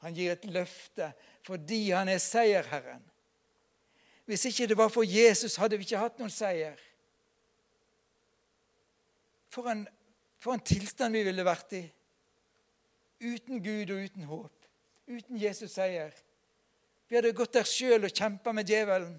Han 0.02 0.16
gir 0.16 0.34
et 0.34 0.46
løfte 0.50 1.12
fordi 1.44 1.90
han 1.92 2.08
er 2.08 2.18
seierherren. 2.18 3.02
Hvis 4.24 4.46
ikke 4.48 4.66
det 4.66 4.76
var 4.76 4.88
for 4.88 5.04
Jesus, 5.04 5.56
hadde 5.60 5.76
vi 5.76 5.84
ikke 5.84 6.00
hatt 6.00 6.18
noen 6.18 6.32
seier. 6.32 6.80
For 9.52 9.68
en, 9.70 9.84
for 10.40 10.56
en 10.56 10.64
tilstand 10.64 11.14
vi 11.14 11.22
ville 11.26 11.44
vært 11.44 11.76
i. 11.76 11.82
Uten 13.20 13.60
Gud 13.62 13.92
og 13.92 14.06
uten 14.08 14.24
håp. 14.28 14.70
Uten 15.06 15.38
Jesus 15.38 15.76
seier. 15.76 16.16
Vi 17.08 17.18
hadde 17.18 17.36
gått 17.36 17.54
der 17.54 17.68
sjøl 17.68 18.08
og 18.08 18.16
kjempa 18.16 18.56
med 18.56 18.66
djevelen. 18.66 19.14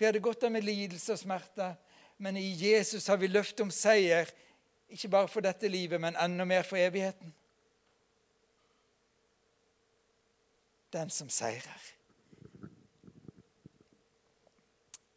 Vi 0.00 0.06
hadde 0.06 0.18
gått 0.18 0.40
der 0.40 0.48
med 0.48 0.64
lidelse 0.64 1.12
og 1.12 1.18
smerte. 1.20 1.74
Men 2.16 2.36
i 2.36 2.46
Jesus 2.56 3.06
har 3.06 3.18
vi 3.20 3.28
løft 3.28 3.60
om 3.60 3.68
seier, 3.70 4.30
ikke 4.88 5.10
bare 5.12 5.28
for 5.28 5.44
dette 5.44 5.68
livet, 5.68 6.00
men 6.00 6.16
enda 6.16 6.46
mer 6.48 6.64
for 6.64 6.80
evigheten. 6.80 7.34
Den 10.96 11.12
som 11.12 11.28
seirer. 11.28 11.84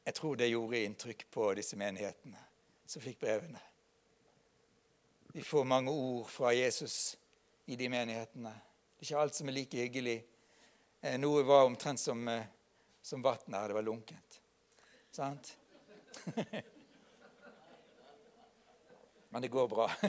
Jeg 0.03 0.17
tror 0.19 0.35
det 0.35 0.51
gjorde 0.51 0.83
inntrykk 0.83 1.25
på 1.31 1.47
disse 1.55 1.79
menighetene 1.79 2.43
som 2.83 3.07
fikk 3.07 3.23
brevene. 3.23 3.63
Vi 5.31 5.47
får 5.47 5.63
mange 5.63 5.95
ord 5.95 6.27
fra 6.27 6.51
Jesus 6.51 7.15
i 7.71 7.79
de 7.79 7.87
menighetene. 7.87 8.51
Det 8.51 9.07
er 9.07 9.11
ikke 9.13 9.23
alt 9.23 9.39
som 9.39 9.47
er 9.47 9.61
like 9.61 9.87
hyggelig. 9.87 10.19
Eh, 10.99 11.15
noe 11.23 11.47
var 11.47 11.71
omtrent 11.71 12.03
som, 12.03 12.27
eh, 12.27 12.51
som 13.01 13.23
vann 13.23 13.53
her. 13.55 13.67
Det 13.67 13.79
var 13.79 13.91
lunkent. 13.93 14.42
Sant? 15.13 15.57
Men 19.29 19.41
det 19.41 19.47
går 19.47 19.67
bra. 19.67 19.91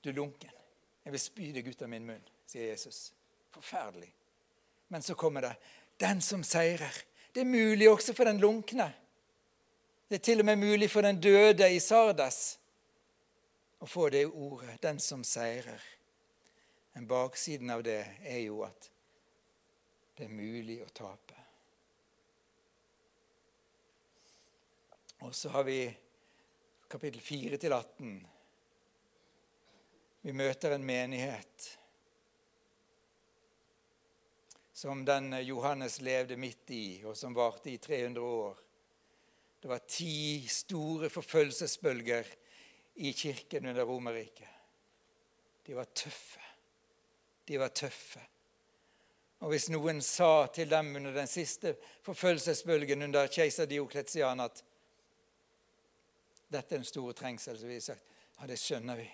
Du 0.00 0.12
lunken. 0.12 0.50
Jeg 1.04 1.12
vil 1.12 1.20
spy 1.20 1.46
deg 1.54 1.68
ut 1.70 1.82
av 1.82 1.88
min 1.88 2.04
munn, 2.06 2.24
sier 2.46 2.66
Jesus. 2.70 3.12
Forferdelig. 3.54 4.10
Men 4.92 5.02
så 5.02 5.14
kommer 5.16 5.40
det 5.46 5.54
den 5.96 6.20
som 6.22 6.42
seirer. 6.44 6.94
Det 7.32 7.40
er 7.40 7.48
mulig 7.48 7.88
også 7.90 8.14
for 8.16 8.28
den 8.28 8.40
lunkne. 8.42 8.92
Det 10.08 10.20
er 10.20 10.24
til 10.24 10.40
og 10.42 10.48
med 10.50 10.60
mulig 10.60 10.90
for 10.90 11.06
den 11.06 11.20
døde 11.20 11.70
i 11.72 11.80
Sardas 11.80 12.58
å 13.78 13.86
få 13.86 14.08
det 14.10 14.26
ordet 14.26 14.80
'den 14.82 14.98
som 15.00 15.22
seirer'. 15.24 15.86
Men 16.92 17.06
baksiden 17.06 17.70
av 17.70 17.82
det 17.82 18.04
er 18.24 18.38
jo 18.38 18.62
at 18.62 18.90
det 20.18 20.24
er 20.24 20.34
mulig 20.34 20.80
å 20.82 20.88
tape. 20.94 21.37
Og 25.18 25.34
så 25.34 25.48
har 25.48 25.64
vi 25.66 25.80
kapittel 26.88 27.20
4 27.20 27.56
til 27.56 27.72
18. 27.72 28.14
Vi 30.20 30.32
møter 30.32 30.74
en 30.74 30.86
menighet 30.86 31.78
som 34.78 35.04
den 35.04 35.32
Johannes 35.42 36.00
levde 36.00 36.36
midt 36.38 36.70
i, 36.70 37.02
og 37.02 37.16
som 37.18 37.34
varte 37.34 37.70
i 37.72 37.80
300 37.82 38.22
år. 38.22 38.60
Det 39.60 39.68
var 39.68 39.82
ti 39.90 40.46
store 40.46 41.10
forfølgelsesbølger 41.10 42.26
i 42.94 43.12
kirken 43.12 43.66
under 43.66 43.84
Romerriket. 43.84 44.48
De 45.66 45.74
var 45.74 45.84
tøffe. 45.84 46.40
De 47.44 47.58
var 47.58 47.68
tøffe. 47.74 48.22
Og 49.42 49.50
hvis 49.50 49.68
noen 49.70 49.98
sa 50.02 50.46
til 50.54 50.70
dem 50.70 50.94
under 50.98 51.14
den 51.14 51.26
siste 51.30 51.74
forfølgelsesbølgen 52.06 53.02
under 53.06 53.26
keiser 53.30 53.66
Diokletian 53.70 54.46
at 54.46 54.62
dette 56.52 56.74
er 56.74 56.82
en 56.82 56.88
stor 56.88 57.12
trengsel, 57.12 57.58
så 57.58 57.66
vi 57.66 57.80
sagt 57.80 58.04
ja, 58.38 58.46
det 58.46 58.58
skjønner 58.60 58.96
vi. 58.96 59.08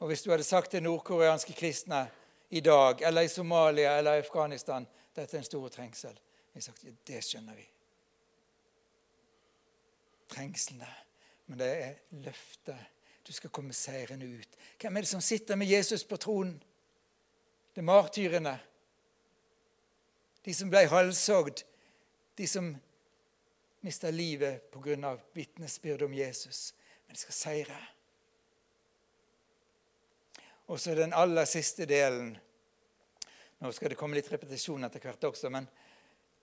Og 0.00 0.10
hvis 0.10 0.22
du 0.24 0.30
hadde 0.30 0.44
sagt 0.44 0.70
til 0.70 0.82
nordkoreanske 0.84 1.54
kristne 1.56 2.06
i 2.50 2.60
dag, 2.60 3.02
eller 3.02 3.26
i 3.26 3.32
Somalia 3.32 3.98
eller 3.98 4.18
i 4.18 4.24
Afghanistan 4.24 4.86
dette 5.16 5.36
er 5.36 5.40
en 5.40 5.48
stor 5.48 5.68
trengsel, 5.72 6.18
vi 6.52 6.64
sagt 6.64 6.84
ja, 6.84 6.92
det 7.06 7.22
skjønner 7.24 7.56
vi. 7.56 7.66
Trengslene. 10.32 10.88
Men 11.46 11.60
det 11.60 11.68
er 11.82 11.98
løftet. 12.24 12.78
Du 13.26 13.32
skal 13.32 13.50
komme 13.50 13.74
seirende 13.74 14.26
ut. 14.26 14.56
Hvem 14.80 14.96
er 14.96 15.04
det 15.04 15.10
som 15.10 15.20
sitter 15.20 15.56
med 15.56 15.66
Jesus 15.66 16.04
på 16.04 16.16
tronen? 16.16 16.56
Det 17.74 17.82
er 17.82 17.86
martyrene. 17.86 18.56
De 20.44 20.54
som 20.54 20.70
ble 20.70 20.86
halshogd. 20.90 21.62
De 22.38 22.46
som 22.46 22.72
mista 23.86 24.10
livet 24.10 24.70
pga. 24.70 25.16
vitnesbyrdet 25.32 26.06
om 26.06 26.14
Jesus. 26.14 26.74
Men 27.06 27.14
de 27.14 27.20
skal 27.20 27.34
seire. 27.34 27.78
Og 30.66 30.80
så 30.80 30.94
den 30.94 31.14
aller 31.14 31.44
siste 31.44 31.86
delen 31.86 32.36
Nå 33.56 33.70
skal 33.72 33.88
det 33.88 33.96
komme 33.96 34.18
litt 34.18 34.28
repetisjon 34.28 34.84
etter 34.84 35.00
hvert 35.00 35.22
også, 35.24 35.48
men 35.48 35.64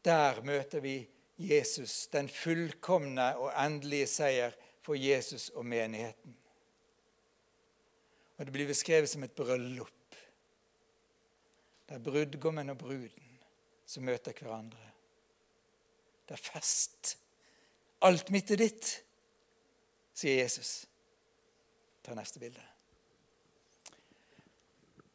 der 0.02 0.40
møter 0.42 0.82
vi 0.82 0.96
Jesus, 1.38 2.08
den 2.10 2.26
fullkomne 2.26 3.28
og 3.38 3.52
endelige 3.54 4.08
seier 4.10 4.56
for 4.82 4.98
Jesus 4.98 5.52
og 5.54 5.68
menigheten. 5.70 6.34
Og 8.40 8.48
det 8.48 8.56
blir 8.56 8.72
beskrevet 8.72 9.12
som 9.12 9.24
et 9.24 9.36
bryllup. 9.38 10.18
Det 11.86 12.00
er 12.00 12.02
brudgommen 12.10 12.74
og 12.74 12.82
bruden 12.82 13.38
som 13.86 14.10
møter 14.10 14.34
hverandre. 14.34 14.90
Det 16.26 16.34
er 16.34 16.44
fest. 16.50 17.14
Alt 18.04 18.30
mitt 18.36 18.52
er 18.52 18.60
ditt, 18.60 18.90
sier 20.14 20.42
Jesus. 20.42 20.72
Ta 22.04 22.16
neste 22.18 22.42
bilde. 22.42 22.64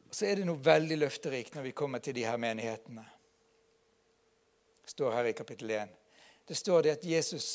Så 0.09 0.25
er 0.25 0.39
det 0.39 0.47
noe 0.49 0.57
veldig 0.57 0.97
løfterikt 0.97 1.53
når 1.55 1.67
vi 1.67 1.75
kommer 1.77 2.01
til 2.01 2.17
de 2.17 2.25
her 2.25 2.39
menighetene. 2.41 3.05
Det 4.81 4.89
står 4.95 5.13
her 5.19 5.29
i 5.29 5.35
kapittel 5.37 5.75
1. 5.77 5.91
Det 6.49 6.57
står 6.57 6.81
det 6.81 6.95
at 6.97 7.05
Jesus 7.05 7.49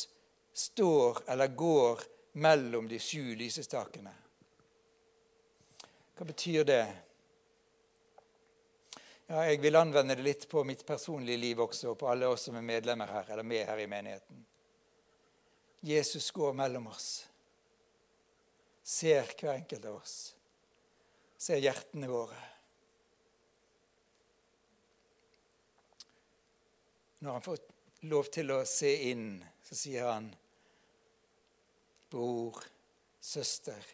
står 0.54 1.24
eller 1.34 1.50
går 1.50 2.06
mellom 2.38 2.86
de 2.88 3.02
sju 3.02 3.34
lysestakene. 3.34 4.14
Hva 6.14 6.26
betyr 6.30 6.62
det? 6.68 6.84
Ja, 9.26 9.42
jeg 9.48 9.58
vil 9.64 9.82
anvende 9.82 10.14
det 10.14 10.22
litt 10.22 10.46
på 10.48 10.62
mitt 10.62 10.86
personlige 10.86 11.42
liv 11.42 11.60
også, 11.64 11.90
og 11.90 11.98
på 11.98 12.06
alle 12.12 12.30
oss 12.30 12.46
som 12.46 12.58
er 12.60 12.66
medlemmer 12.66 13.10
her, 13.10 13.30
eller 13.34 13.42
med 13.42 13.66
her 13.66 13.82
i 13.82 13.90
menigheten. 13.90 14.44
Jesus 15.84 16.30
går 16.30 16.52
mellom 16.52 16.86
oss. 16.86 17.28
Ser 18.82 19.26
hver 19.40 19.52
enkelt 19.52 19.84
av 19.84 19.96
oss. 19.98 20.34
Ser 21.36 21.60
hjertene 21.60 22.08
våre. 22.08 22.38
Når 27.18 27.36
han 27.36 27.44
får 27.44 27.58
lov 28.08 28.30
til 28.32 28.52
å 28.54 28.62
se 28.64 28.92
inn, 29.10 29.26
så 29.60 29.76
sier 29.76 30.08
han 30.08 30.30
bror, 32.08 32.62
søster. 33.20 33.84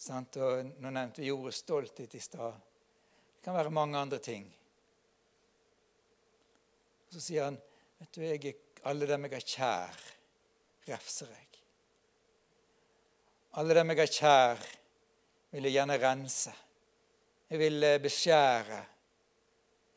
Sant? 0.00 0.38
Og 0.40 0.70
nå 0.72 0.88
nevnte 0.88 1.20
vi 1.20 1.34
ordet 1.34 1.52
stolthet 1.58 2.16
i 2.16 2.22
stad. 2.30 2.56
Det 3.36 3.44
kan 3.44 3.60
være 3.60 3.74
mange 3.76 4.00
andre 4.00 4.22
ting. 4.24 4.48
Så 7.12 7.20
sier 7.20 7.50
han 7.50 7.60
vet 8.02 8.14
du, 8.14 8.22
jeg 8.26 8.54
alle 8.82 9.06
dem 9.06 9.28
jeg 9.28 9.36
er 9.38 9.44
kjær, 9.46 9.98
refser 10.88 11.28
jeg. 11.30 11.60
Alle 13.60 13.76
dem 13.78 13.92
jeg 13.92 14.00
er 14.02 14.10
kjær, 14.16 14.64
vil 15.52 15.68
jeg 15.68 15.76
gjerne 15.76 15.98
rense. 16.02 16.54
Jeg 17.52 17.60
vil 17.60 17.86
eh, 17.86 18.00
beskjære. 18.02 18.80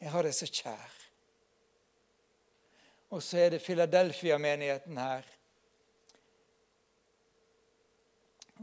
Jeg 0.03 0.11
har 0.13 0.27
det 0.27 0.35
så 0.37 0.49
kjær. 0.51 0.93
Og 3.15 3.23
så 3.23 3.41
er 3.41 3.55
det 3.55 3.63
Philadelphia-menigheten 3.63 5.01
her. 5.01 5.25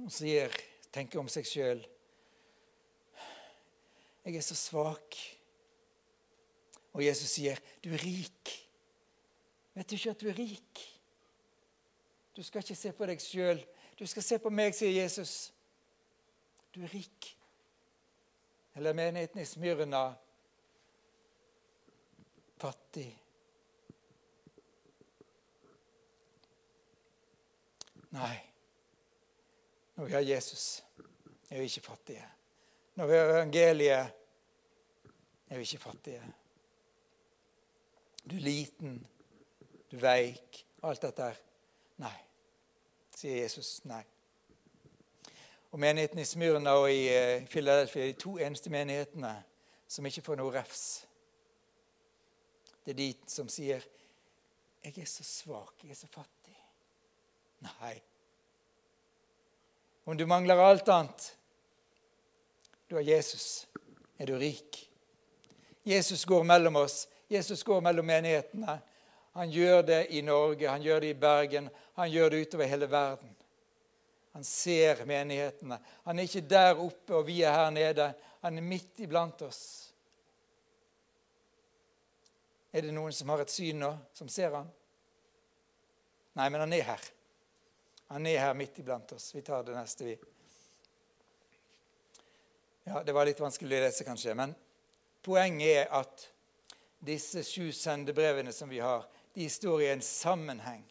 Og 0.05 0.11
sier 0.13 0.55
tenker 0.95 1.19
om 1.19 1.31
seg 1.33 1.49
sjøl. 1.49 1.83
Jeg 4.23 4.39
er 4.39 4.47
så 4.47 4.55
svak. 4.55 5.19
Og 6.93 7.03
Jesus 7.03 7.41
sier, 7.41 7.57
'Du 7.83 7.91
er 7.97 8.05
rik'. 8.05 8.62
Vet 9.75 9.89
du 9.89 9.97
ikke 9.97 10.11
at 10.11 10.21
du 10.21 10.29
er 10.29 10.39
rik? 10.39 10.83
Du 12.37 12.43
skal 12.43 12.65
ikke 12.65 12.77
se 12.77 12.93
på 12.97 13.09
deg 13.09 13.21
sjøl. 13.21 13.63
Du 13.99 14.07
skal 14.09 14.25
se 14.25 14.39
på 14.41 14.51
meg, 14.53 14.75
sier 14.77 14.93
Jesus. 15.03 15.53
Du 16.73 16.81
er 16.83 16.93
rik. 16.93 17.33
Eller 18.77 18.97
menigheten 18.97 19.43
i 19.43 19.49
Smyrna 19.49 20.07
fattig. 22.63 23.11
Nei. 28.13 28.37
Når 29.95 30.05
vi 30.05 30.13
har 30.13 30.21
Jesus, 30.21 30.85
er 31.51 31.59
vi 31.59 31.65
ikke 31.65 31.81
fattige. 31.81 32.29
Når 32.95 33.07
vi 33.07 33.17
har 33.17 33.31
evangeliet, 33.31 34.13
er 35.49 35.57
vi 35.57 35.61
ikke 35.61 35.79
fattige. 35.79 36.23
Du 38.31 38.37
er 38.37 38.41
liten, 38.41 39.07
du 39.93 39.99
veik, 40.01 40.63
alt 40.89 41.05
dette 41.05 41.29
her. 41.29 41.39
Nei, 42.01 42.17
sier 43.13 43.43
Jesus. 43.43 43.83
Nei. 43.85 44.03
Og 45.73 45.81
Menigheten 45.81 46.21
i 46.21 46.25
Smyrna 46.29 46.75
og 46.81 46.89
i 46.93 47.05
Filadelfia 47.49 48.07
er 48.07 48.13
de 48.13 48.21
to 48.21 48.39
eneste 48.41 48.73
menighetene 48.73 49.33
som 49.89 50.09
ikke 50.09 50.25
får 50.25 50.41
noe 50.41 50.53
refs. 50.55 50.85
Det 52.83 52.95
er 52.95 52.99
de 52.99 53.11
som 53.29 53.49
sier 53.49 53.85
'Jeg 54.83 54.99
er 54.99 55.07
så 55.07 55.25
svak, 55.25 55.85
jeg 55.85 55.91
er 55.91 55.95
så 55.95 56.07
fattig'. 56.07 56.59
Nei. 57.61 58.03
Om 60.05 60.19
du 60.19 60.27
mangler 60.27 60.59
alt 60.59 60.89
annet, 60.89 61.37
du 62.91 62.95
har 62.95 63.03
Jesus, 63.03 63.69
er 64.19 64.27
du 64.27 64.35
rik. 64.39 64.91
Jesus 65.85 66.25
går 66.25 66.43
mellom 66.43 66.77
oss. 66.77 67.09
Jesus 67.31 67.63
går 67.65 67.81
mellom 67.81 68.05
menighetene. 68.07 68.81
Han 69.33 69.51
gjør 69.51 69.83
det 69.83 70.01
i 70.13 70.21
Norge, 70.23 70.69
han 70.69 70.83
gjør 70.83 71.01
det 71.01 71.13
i 71.15 71.21
Bergen, 71.21 71.71
han 71.97 72.11
gjør 72.11 72.31
det 72.31 72.43
utover 72.47 72.69
hele 72.69 72.89
verden. 72.91 73.31
Han 74.33 74.45
ser 74.45 75.05
menighetene. 75.09 75.79
Han 76.05 76.19
er 76.19 76.29
ikke 76.29 76.45
der 76.49 76.79
oppe, 76.81 77.15
og 77.17 77.27
vi 77.27 77.43
er 77.45 77.53
her 77.53 77.71
nede. 77.71 78.13
Han 78.41 78.59
er 78.59 78.65
midt 78.65 79.01
iblant 79.05 79.43
oss. 79.45 79.63
Er 82.73 82.87
det 82.87 82.95
noen 82.97 83.13
som 83.13 83.29
har 83.29 83.43
et 83.45 83.53
syn 83.53 83.83
nå, 83.83 83.91
som 84.17 84.31
ser 84.33 84.55
han? 84.57 84.71
Nei, 86.41 86.49
men 86.49 86.65
han 86.65 86.73
er 86.73 86.87
her. 86.89 87.09
Han 88.13 88.29
er 88.29 88.41
her 88.41 88.57
midt 88.57 88.81
iblant 88.81 89.13
oss. 89.13 89.35
Vi 89.37 89.45
tar 89.45 89.65
det 89.65 89.77
neste, 89.77 90.09
vi. 90.09 90.17
Ja, 92.85 93.03
Det 93.03 93.13
var 93.13 93.29
litt 93.29 93.41
vanskelig 93.41 93.79
å 93.79 93.85
lese, 93.85 94.05
kanskje. 94.05 94.35
Men 94.37 94.55
poenget 95.23 95.85
er 95.85 95.93
at 96.01 96.25
disse 97.05 97.45
sju 97.45 97.69
sendebrevene 97.77 98.53
som 98.53 98.71
vi 98.73 98.81
har, 98.81 99.05
de 99.35 99.51
står 99.51 99.83
i 99.83 99.91
en 99.93 100.03
sammenheng. 100.03 100.85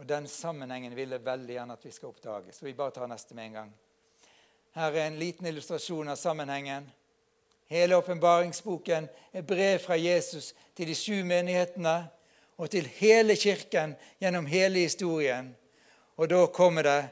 Og 0.00 0.06
den 0.06 0.28
sammenhengen 0.28 0.94
vil 0.96 1.12
jeg 1.12 1.24
veldig 1.24 1.54
gjerne 1.54 1.76
at 1.76 1.84
vi 1.84 1.92
skal 1.92 2.08
oppdage. 2.08 2.52
Så 2.52 2.64
vi 2.64 2.72
bare 2.72 2.94
tar 2.96 3.08
neste 3.08 3.34
med 3.36 3.50
en 3.50 3.58
gang. 3.58 3.72
Her 4.72 4.94
er 4.94 5.06
en 5.06 5.18
liten 5.18 5.46
illustrasjon 5.46 6.08
av 6.08 6.16
sammenhengen. 6.16 6.86
Hele 7.68 7.96
åpenbaringsboken 7.96 9.08
er 9.32 9.42
brev 9.42 9.78
fra 9.78 9.96
Jesus 9.96 10.54
til 10.74 10.88
de 10.88 10.94
sju 10.96 11.20
menighetene 11.26 11.96
og 12.56 12.70
til 12.72 12.88
hele 12.96 13.36
kirken 13.36 13.92
gjennom 14.20 14.48
hele 14.48 14.86
historien. 14.86 15.52
Og 16.16 16.28
da 16.28 16.46
kommer 16.46 16.82
det 16.82 17.08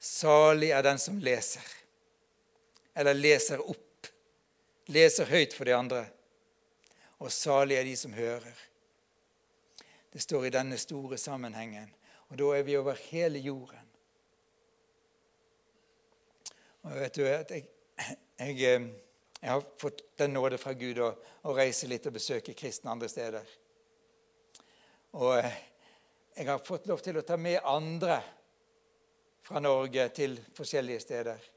'Salig 0.00 0.70
er 0.70 0.82
den 0.82 0.98
som 0.98 1.18
leser'. 1.18 1.76
Eller 2.94 3.14
leser 3.14 3.70
opp. 3.70 4.06
Leser 4.86 5.24
høyt 5.24 5.54
for 5.54 5.64
de 5.64 5.74
andre. 5.74 6.06
Og 7.22 7.30
salige 7.32 7.78
er 7.78 7.86
de 7.86 7.96
som 7.96 8.12
hører. 8.12 8.62
Det 10.12 10.22
står 10.22 10.48
i 10.48 10.50
denne 10.50 10.76
store 10.78 11.18
sammenhengen. 11.18 11.94
Og 12.28 12.38
da 12.38 12.50
er 12.56 12.66
vi 12.66 12.76
over 12.76 12.98
hele 13.10 13.38
jorden. 13.38 13.88
Og 16.82 16.98
vet 16.98 17.14
du, 17.14 17.22
jeg, 17.22 17.64
jeg, 18.38 18.58
jeg 19.42 19.50
har 19.50 19.64
fått 19.78 20.02
den 20.18 20.34
nåde 20.34 20.58
fra 20.58 20.74
Gud 20.74 20.98
å, 20.98 21.12
å 21.46 21.54
reise 21.54 21.86
litt 21.86 22.10
og 22.10 22.18
besøke 22.18 22.56
kristne 22.58 22.90
andre 22.90 23.08
steder. 23.12 23.56
Og 25.14 25.36
eh, 25.38 25.58
jeg 26.34 26.50
har 26.50 26.66
fått 26.66 26.90
lov 26.90 27.04
til 27.06 27.20
å 27.20 27.26
ta 27.26 27.38
med 27.38 27.62
andre 27.62 28.18
fra 29.46 29.62
Norge 29.62 30.08
til 30.16 30.40
forskjellige 30.56 31.06
steder. 31.06 31.50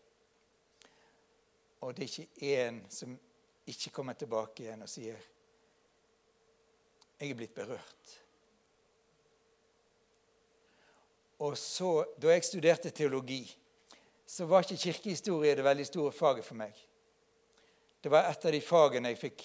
Og 1.82 1.96
det 1.96 2.06
er 2.06 2.12
ikke 2.12 2.52
én 2.54 2.84
som 2.94 3.18
ikke 3.66 3.96
kommer 3.96 4.14
tilbake 4.14 4.68
igjen 4.68 4.86
og 4.86 4.92
sier 4.92 5.32
'Jeg 7.26 7.32
er 7.32 7.38
blitt 7.38 7.56
berørt'. 7.56 8.22
Og 11.40 11.58
så, 11.58 12.06
Da 12.22 12.30
jeg 12.30 12.44
studerte 12.44 12.90
teologi, 12.90 13.58
så 14.26 14.46
var 14.46 14.62
ikke 14.62 14.78
kirkehistorie 14.78 15.56
det 15.56 15.64
veldig 15.64 15.86
store 15.86 16.12
faget 16.12 16.46
for 16.46 16.56
meg. 16.56 16.74
Det 18.04 18.12
var 18.12 18.30
et 18.30 18.46
av 18.46 18.52
de 18.52 18.62
fagene 18.62 19.10
jeg 19.10 19.18
fikk 19.18 19.44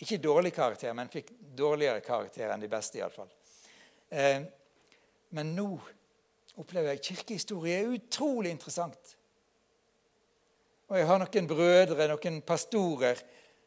ikke 0.00 0.18
dårlig 0.20 0.52
karakter, 0.52 0.92
men 0.92 1.08
fikk 1.08 1.32
dårligere 1.56 2.00
karakter 2.04 2.52
enn 2.52 2.60
de 2.60 2.68
beste, 2.68 2.98
iallfall. 2.98 3.30
Eh, 4.10 4.42
men 5.30 5.54
nå 5.56 5.70
opplever 6.56 6.92
jeg 6.92 7.02
kirkehistorie 7.02 7.78
er 7.80 7.94
utrolig 7.96 8.52
interessant. 8.52 9.16
Og 10.88 10.98
jeg 10.98 11.08
har 11.08 11.18
noen 11.18 11.48
brødre, 11.48 12.08
noen 12.12 12.42
pastorer, 12.46 13.22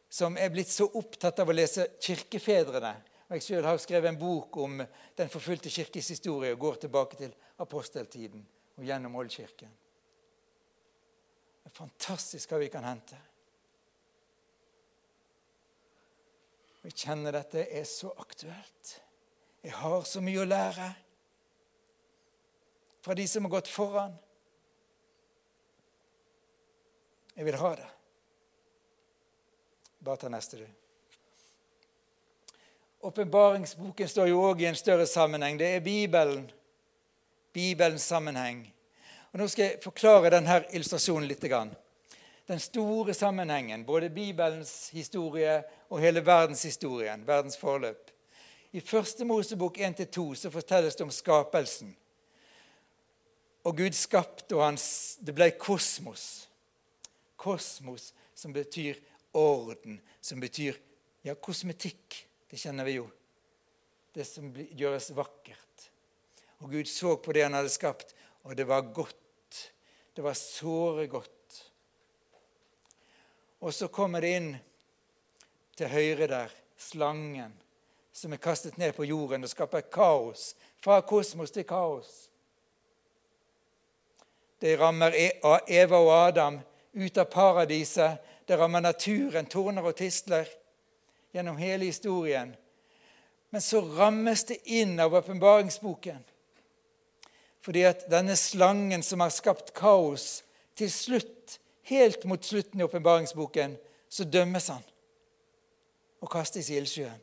som 0.09 0.37
er 0.37 0.49
blitt 0.49 0.71
så 0.73 0.87
opptatt 0.97 1.39
av 1.39 1.49
å 1.49 1.55
lese 1.55 1.85
kirkefedrene. 2.01 2.95
Og 3.29 3.35
Jeg 3.37 3.45
selv 3.45 3.67
har 3.69 3.77
skrevet 3.77 4.09
en 4.09 4.17
bok 4.17 4.57
om 4.57 4.79
den 5.15 5.29
forfulgte 5.29 5.69
kirkes 5.69 6.07
historie 6.15 6.55
og 6.55 6.63
går 6.63 6.79
tilbake 6.85 7.19
til 7.19 7.35
aposteltiden 7.61 8.41
og 8.79 8.87
gjennom 8.87 9.19
Oldkirken. 9.21 9.75
Det 11.59 11.69
er 11.69 11.75
fantastisk 11.77 12.49
hva 12.49 12.61
vi 12.63 12.71
kan 12.73 12.87
hente. 12.87 13.19
Jeg 16.87 16.95
kjenner 16.95 17.35
dette 17.35 17.67
er 17.69 17.85
så 17.85 18.09
aktuelt. 18.17 18.95
Jeg 19.61 19.75
har 19.77 20.07
så 20.07 20.23
mye 20.23 20.41
å 20.41 20.47
lære 20.47 20.89
fra 23.03 23.13
de 23.13 23.27
som 23.29 23.45
har 23.45 23.53
gått 23.59 23.69
foran. 23.69 24.15
Jeg 27.35 27.45
vil 27.45 27.59
ha 27.61 27.75
det. 27.77 27.89
Bare 29.99 30.17
ta 30.17 30.29
neste, 30.29 30.57
du. 30.57 30.67
Åpenbaringsboken 32.99 34.07
står 34.07 34.27
jo 34.27 34.41
òg 34.43 34.61
i 34.63 34.67
en 34.69 34.75
større 34.75 35.07
sammenheng. 35.07 35.59
Det 35.59 35.67
er 35.75 35.79
Bibelen. 35.83 36.51
Bibelens 37.53 38.07
sammenheng. 38.07 38.73
Og 39.31 39.39
Nå 39.39 39.47
skal 39.47 39.65
jeg 39.65 39.83
forklare 39.83 40.31
denne 40.33 40.61
illustrasjonen 40.71 41.27
litt. 41.27 41.43
Den 42.47 42.59
store 42.59 43.13
sammenhengen, 43.13 43.85
både 43.85 44.09
Bibelens 44.09 44.89
historie 44.89 45.63
og 45.89 45.99
hele 45.99 46.25
verdenshistorien, 46.25 47.27
verdens 47.27 47.57
forløp. 47.57 48.11
I 48.71 48.79
første 48.79 49.25
Mosebok 49.25 49.77
1-2 49.77 50.35
så 50.35 50.49
fortelles 50.49 50.95
det 50.95 51.03
om 51.03 51.11
skapelsen. 51.11 51.95
Og 53.63 53.77
Gud 53.77 53.91
skapte, 53.91 54.55
og 54.55 54.63
hans, 54.63 55.17
det 55.21 55.35
ble 55.35 55.51
kosmos. 55.51 56.49
Kosmos, 57.37 58.13
som 58.35 58.53
betyr 58.53 58.95
orden, 59.31 59.99
som 60.21 60.39
betyr 60.39 60.77
ja, 61.21 61.35
kosmetikk. 61.35 62.25
Det 62.49 62.57
kjenner 62.57 62.87
vi 62.87 62.97
jo. 62.97 63.07
Det 64.13 64.25
som 64.25 64.49
gjøres 64.53 65.11
vakkert. 65.15 65.89
Og 66.59 66.73
Gud 66.73 66.89
så 66.91 67.15
på 67.21 67.33
det 67.35 67.45
han 67.45 67.55
hadde 67.55 67.71
skapt, 67.71 68.15
og 68.43 68.55
det 68.57 68.65
var 68.67 68.87
godt. 68.93 69.15
Det 70.15 70.23
var 70.25 70.35
såre 70.35 71.07
godt. 71.07 71.35
Og 73.59 73.73
så 73.75 73.87
kommer 73.91 74.23
det 74.23 74.35
inn 74.39 74.51
til 75.77 75.91
høyre 75.91 76.27
der 76.31 76.53
slangen 76.79 77.53
som 78.19 78.33
er 78.33 78.41
kastet 78.41 78.77
ned 78.77 78.95
på 78.95 79.07
jorden 79.07 79.45
og 79.45 79.51
skaper 79.51 79.85
kaos. 79.91 80.53
Fra 80.83 80.99
kosmos 81.01 81.51
til 81.51 81.63
kaos. 81.67 82.29
Det 84.59 84.75
rammer 84.79 85.15
e- 85.15 85.37
Eva 85.67 85.99
og 85.99 86.11
Adam 86.11 86.59
ut 86.93 87.17
av 87.17 87.29
paradiset. 87.31 88.19
Det 88.49 88.57
rammer 88.57 88.81
naturen, 88.81 89.45
torner 89.45 89.85
og 89.85 89.93
tistler 89.99 90.47
gjennom 91.35 91.59
hele 91.61 91.85
historien. 91.85 92.55
Men 93.53 93.61
så 93.61 93.83
rammes 93.85 94.41
det 94.49 94.57
inn 94.65 94.95
av 94.97 95.13
åpenbaringsboken. 95.13 96.23
Fordi 97.61 97.85
at 97.85 98.07
denne 98.09 98.33
slangen 98.33 99.05
som 99.05 99.21
har 99.21 99.29
skapt 99.29 99.69
kaos, 99.77 100.41
til 100.73 100.89
slutt, 100.89 101.59
helt 101.93 102.25
mot 102.25 102.41
slutten 102.41 102.81
i 102.81 102.89
åpenbaringsboken, 102.89 103.77
så 104.09 104.25
dømmes 104.25 104.73
han 104.73 104.85
og 106.19 106.33
kastes 106.33 106.73
i 106.73 106.81
ildsjøen. 106.81 107.21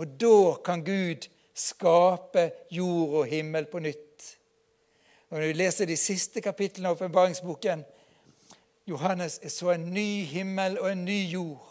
Og 0.00 0.16
da 0.16 0.36
kan 0.64 0.80
Gud 0.80 1.28
skape 1.52 2.48
jord 2.72 3.18
og 3.20 3.26
himmel 3.28 3.68
på 3.68 3.84
nytt. 3.84 4.36
Og 5.28 5.36
Når 5.36 5.50
vi 5.50 5.58
leser 5.60 5.92
de 5.92 5.96
siste 6.00 6.40
kapitlene 6.40 6.88
av 6.88 6.96
åpenbaringsboken, 6.96 7.84
Johannes 8.84 9.40
så 9.52 9.70
en 9.70 9.90
ny 9.94 10.24
himmel 10.24 10.78
og 10.78 10.90
en 10.92 11.04
ny 11.04 11.18
jord. 11.30 11.68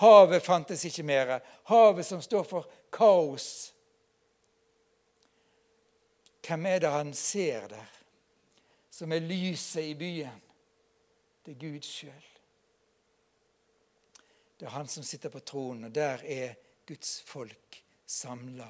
Havet 0.00 0.42
fantes 0.42 0.84
ikke 0.84 1.04
mer. 1.06 1.38
Havet 1.70 2.06
som 2.06 2.22
står 2.22 2.42
for 2.48 2.70
kaos. 2.92 3.74
Hvem 6.44 6.66
er 6.66 6.78
det 6.82 6.90
han 6.90 7.14
ser 7.14 7.68
der, 7.68 7.92
som 8.90 9.12
er 9.12 9.22
lyset 9.24 9.86
i 9.94 9.94
byen? 9.94 10.42
Det 11.46 11.54
er 11.54 11.60
Gud 11.60 11.86
sjøl. 11.86 12.26
Det 14.58 14.66
er 14.66 14.74
han 14.74 14.88
som 14.88 15.02
sitter 15.02 15.28
på 15.28 15.40
tronen, 15.40 15.84
og 15.84 15.94
der 15.94 16.20
er 16.24 16.54
Guds 16.86 17.22
folk 17.26 17.82
samla 18.06 18.68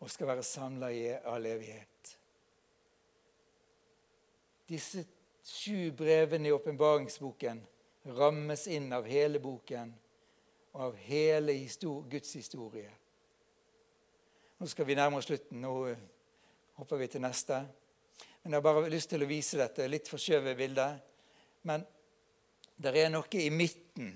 og 0.00 0.10
skal 0.10 0.28
være 0.28 0.42
samla 0.44 0.88
i 0.92 1.04
all 1.24 1.46
evighet. 1.46 2.16
Disse 4.68 5.04
sju 5.44 5.90
brevene 5.90 6.48
i 6.48 6.52
åpenbaringsboken 6.52 7.66
rammes 8.04 8.66
inn 8.66 8.92
av 8.92 9.06
hele 9.06 9.40
boken 9.40 9.94
og 10.72 10.80
av 10.80 10.96
hele 10.96 11.54
Guds 12.10 12.36
historie. 12.36 12.90
Nå 14.58 14.66
skal 14.66 14.86
vi 14.88 14.96
nærme 14.96 15.18
oss 15.18 15.28
slutten. 15.28 15.60
Nå 15.60 15.94
hopper 16.78 16.96
vi 16.96 17.08
til 17.08 17.20
neste. 17.20 17.60
Men 18.42 18.52
Jeg 18.52 18.56
har 18.56 18.62
bare 18.62 18.90
lyst 18.90 19.10
til 19.10 19.22
å 19.22 19.28
vise 19.28 19.58
dette. 19.58 19.88
Litt 19.88 20.08
forskjøvet 20.08 20.56
bildet. 20.56 21.00
Men 21.62 21.84
det 22.76 22.94
er 22.96 23.10
noe 23.12 23.40
i 23.40 23.50
midten 23.50 24.14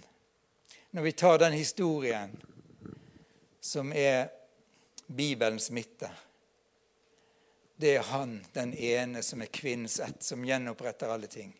når 0.91 1.03
vi 1.03 1.13
tar 1.13 1.39
den 1.39 1.53
historien 1.53 2.33
som 3.61 3.93
er 3.93 4.31
Bibelens 5.07 5.71
midte 5.71 6.11
det 7.79 7.95
er 7.97 8.07
han, 8.11 8.41
den 8.53 8.73
ene, 8.75 9.23
som 9.23 9.43
er 9.43 9.51
kvinnens 9.55 10.01
ett, 10.03 10.23
som 10.23 10.43
gjenoppretter 10.45 11.11
alle 11.15 11.31
ting. 11.31 11.53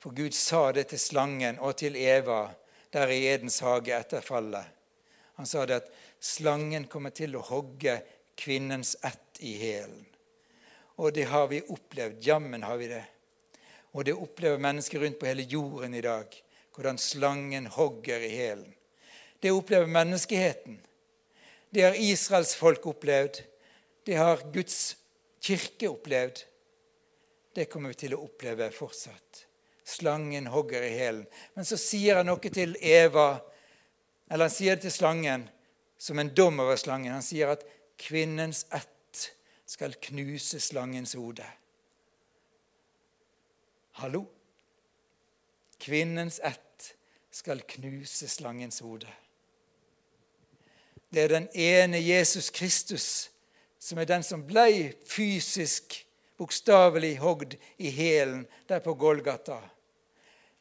For 0.00 0.14
Gud 0.16 0.34
sa 0.34 0.70
det 0.72 0.88
til 0.88 1.00
slangen 1.02 1.58
og 1.60 1.76
til 1.76 1.96
Eva 1.98 2.46
der 2.94 3.12
i 3.12 3.26
Edens 3.28 3.60
hage 3.60 3.92
etter 3.92 4.24
fallet. 4.24 4.64
Han 5.36 5.46
sa 5.46 5.66
det 5.68 5.82
at 5.82 5.90
slangen 6.24 6.86
kommer 6.88 7.12
til 7.12 7.36
å 7.36 7.44
hogge 7.50 7.98
kvinnens 8.38 8.94
ett 9.04 9.42
i 9.44 9.58
hælen. 9.60 10.06
Og 10.98 11.12
det 11.14 11.28
har 11.30 11.50
vi 11.52 11.60
opplevd. 11.68 12.24
Jammen 12.24 12.64
har 12.64 12.80
vi 12.80 12.88
det. 12.90 13.04
Og 13.92 14.08
det 14.08 14.16
opplever 14.16 14.58
mennesker 14.58 15.04
rundt 15.04 15.20
på 15.20 15.28
hele 15.28 15.44
jorden 15.46 15.94
i 15.94 16.02
dag. 16.02 16.32
Hvordan 16.74 16.98
slangen 16.98 17.68
hogger 17.76 18.24
i 18.24 18.32
hælen. 18.32 18.72
Det 19.38 19.52
opplever 19.52 19.86
menneskeheten. 19.86 20.80
Det 21.70 21.84
har 21.84 22.00
Israels 22.00 22.56
folk 22.56 22.86
opplevd. 22.86 23.42
Det 24.08 24.16
har 24.16 24.52
Guds 24.52 24.96
kirke 25.40 25.88
opplevd. 25.88 26.38
Det 27.52 27.66
kommer 27.68 27.92
vi 27.92 27.98
til 28.06 28.14
å 28.16 28.22
oppleve 28.24 28.70
fortsatt. 28.72 29.42
Slangen 29.84 30.48
hogger 30.48 30.86
i 30.86 30.94
hælen. 30.96 31.26
Men 31.52 31.68
så 31.68 31.76
sier 31.76 32.16
han 32.16 32.30
noe 32.30 32.52
til 32.54 32.72
Eva, 32.80 33.42
eller 34.30 34.48
han 34.48 34.54
sier 34.54 34.80
det 34.80 34.86
til 34.86 34.96
slangen 34.96 35.44
som 36.00 36.24
en 36.24 36.32
dom 36.32 36.64
over 36.64 36.80
slangen. 36.80 37.18
Han 37.18 37.26
sier 37.26 37.52
at 37.52 37.68
kvinnens 38.00 38.64
ett 38.72 39.28
skal 39.68 40.00
knuse 40.08 40.64
slangens 40.64 41.12
hode. 41.12 41.44
Hallo? 44.00 44.24
Kvinnens 45.84 46.40
ett 46.40 46.94
skal 47.28 47.60
knuse 47.76 48.32
slangens 48.40 48.80
hode. 48.80 49.12
Det 51.12 51.28
er 51.28 51.34
den 51.42 51.52
ene 51.52 52.00
Jesus 52.00 52.48
Kristus 52.48 53.26
som 53.78 53.98
er 53.98 54.08
den 54.10 54.24
som 54.26 54.44
ble 54.46 54.92
fysisk, 55.06 56.04
bokstavelig 56.38 57.16
hogd 57.18 57.56
i 57.82 57.90
hælen 57.90 58.44
der 58.68 58.82
på 58.82 58.94
Golgata, 58.94 59.58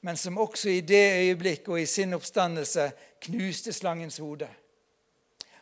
men 0.01 0.17
som 0.17 0.37
også 0.37 0.69
i 0.69 0.81
det 0.81 1.03
øyeblikk 1.19 1.67
og 1.69 1.81
i 1.81 1.89
sin 1.89 2.13
oppstandelse 2.17 2.91
knuste 3.27 3.73
slangens 3.73 4.17
hode. 4.21 4.47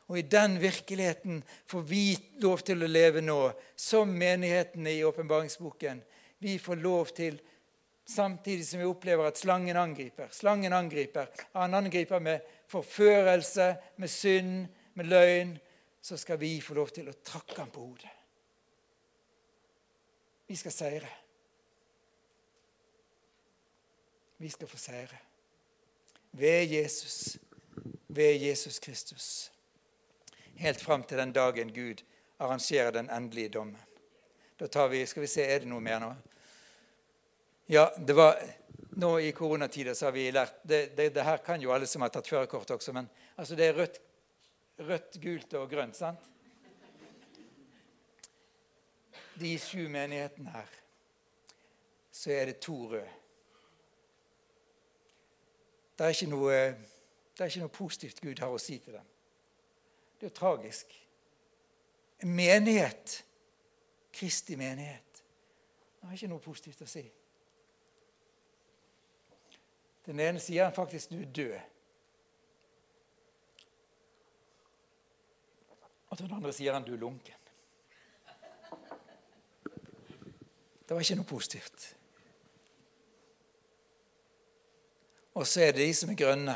Og 0.07 0.19
i 0.19 0.21
den 0.21 0.59
virkeligheten 0.61 1.43
får 1.65 1.81
vi 1.89 2.03
lov 2.43 2.61
til 2.67 2.83
å 2.83 2.89
leve 2.89 3.23
nå, 3.25 3.39
som 3.75 4.11
menighetene 4.11 4.93
i 4.93 5.03
åpenbaringsboken. 5.03 6.01
Vi 6.37 6.59
får 6.61 6.81
lov 6.83 7.09
til, 7.17 7.39
samtidig 8.05 8.67
som 8.67 8.83
vi 8.83 8.85
opplever 8.85 9.25
at 9.25 9.39
slangen 9.41 9.79
angriper. 9.81 10.29
Slangen 10.31 10.73
angriper. 10.77 11.31
Han 11.57 11.73
angriper 11.73 12.21
med 12.21 12.45
forførelse, 12.69 13.71
med 13.97 14.11
synd, 14.11 14.67
med 14.93 15.09
løgn, 15.09 15.55
så 16.05 16.17
skal 16.17 16.37
vi 16.37 16.61
få 16.61 16.75
lov 16.77 16.91
til 16.93 17.07
å 17.09 17.15
trakke 17.25 17.55
ham 17.57 17.71
på 17.73 17.81
hodet. 17.81 18.09
Vi 20.45 20.53
skal 20.53 20.73
seire. 20.75 21.09
Vi 24.37 24.51
skal 24.53 24.69
få 24.69 24.77
seire. 24.77 25.17
Ved 26.37 26.69
Jesus, 26.69 27.17
ved 28.13 28.37
Jesus 28.37 28.77
Kristus. 28.79 29.51
Helt 30.61 30.81
fram 30.81 31.03
til 31.09 31.17
den 31.17 31.33
dagen 31.33 31.73
Gud 31.73 32.05
arrangerer 32.37 32.93
den 32.93 33.09
endelige 33.09 33.55
dommen. 33.57 33.81
Da 34.59 34.69
tar 34.69 34.93
vi, 34.93 35.01
skal 35.09 35.25
vi 35.25 35.33
se, 35.33 35.41
Er 35.41 35.65
det 35.65 35.73
noe 35.73 35.81
mer 35.81 35.99
nå? 36.05 36.15
Ja, 37.65 37.89
det 37.97 38.13
var 38.13 38.37
Nå 38.95 39.15
i 39.19 39.31
koronatida 39.31 39.95
så 39.95 40.05
har 40.05 40.13
vi 40.15 40.29
lært 40.31 40.61
det, 40.63 40.85
det, 40.95 41.09
det 41.17 41.23
her 41.25 41.41
kan 41.43 41.59
jo 41.61 41.73
alle 41.73 41.87
som 41.89 42.05
har 42.05 42.13
tatt 42.13 42.29
førerkort 42.29 42.69
også, 42.77 42.93
men 42.95 43.09
altså 43.35 43.57
det 43.59 43.65
er 43.67 43.73
rødt 43.75 43.97
rødt, 44.79 45.17
gult 45.21 45.53
og 45.53 45.69
grønt. 45.69 45.95
sant? 45.95 46.31
De 49.39 49.57
sju 49.59 49.89
menighetene 49.91 50.51
her, 50.51 50.75
så 52.11 52.31
er 52.31 52.45
det 52.45 52.59
to 52.63 52.77
røde. 52.91 53.11
Det 55.97 56.05
er, 56.05 56.27
noe, 56.27 56.53
det 57.35 57.43
er 57.43 57.51
ikke 57.51 57.63
noe 57.63 57.71
positivt 57.71 58.21
Gud 58.21 58.39
har 58.43 58.51
å 58.51 58.59
si 58.59 58.77
til 58.83 58.95
dem. 58.97 59.11
Det 60.15 60.27
er 60.27 60.31
jo 60.31 60.39
tragisk. 60.39 60.91
En 62.23 62.31
menighet, 62.35 63.21
Kristi 64.15 64.55
menighet, 64.55 65.23
det 65.99 66.07
har 66.07 66.15
ikke 66.15 66.31
noe 66.31 66.43
positivt 66.43 66.83
å 66.83 66.87
si. 66.87 67.03
Den 70.05 70.19
ene 70.19 70.39
sier 70.39 70.67
han 70.67 70.75
faktisk 70.75 71.11
du 71.11 71.19
er 71.19 71.31
død. 71.35 71.74
Og 76.15 76.19
til 76.19 76.29
den 76.29 76.37
andre 76.37 76.51
sier 76.55 76.73
han 76.73 76.83
'du 76.83 76.95
lunken'. 76.95 77.41
Det 80.87 80.95
var 80.95 80.99
ikke 80.99 81.15
noe 81.15 81.25
positivt. 81.25 81.95
Og 85.33 85.47
så 85.47 85.61
er 85.61 85.71
det 85.71 85.87
de 85.87 85.93
som 85.93 86.09
er 86.09 86.15
grønne. 86.15 86.55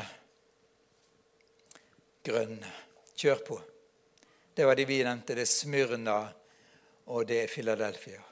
Grønne. 2.24 2.72
Kjør 3.16 3.44
på. 3.48 3.60
Det 4.56 4.66
var 4.66 4.74
de 4.74 4.84
vi 4.84 5.02
nevnte. 5.04 5.34
Det 5.34 5.42
er 5.42 5.44
Smyrna, 5.44 6.32
og 7.06 7.28
det 7.28 7.42
er 7.42 7.46
Philadelphia. 7.46 8.22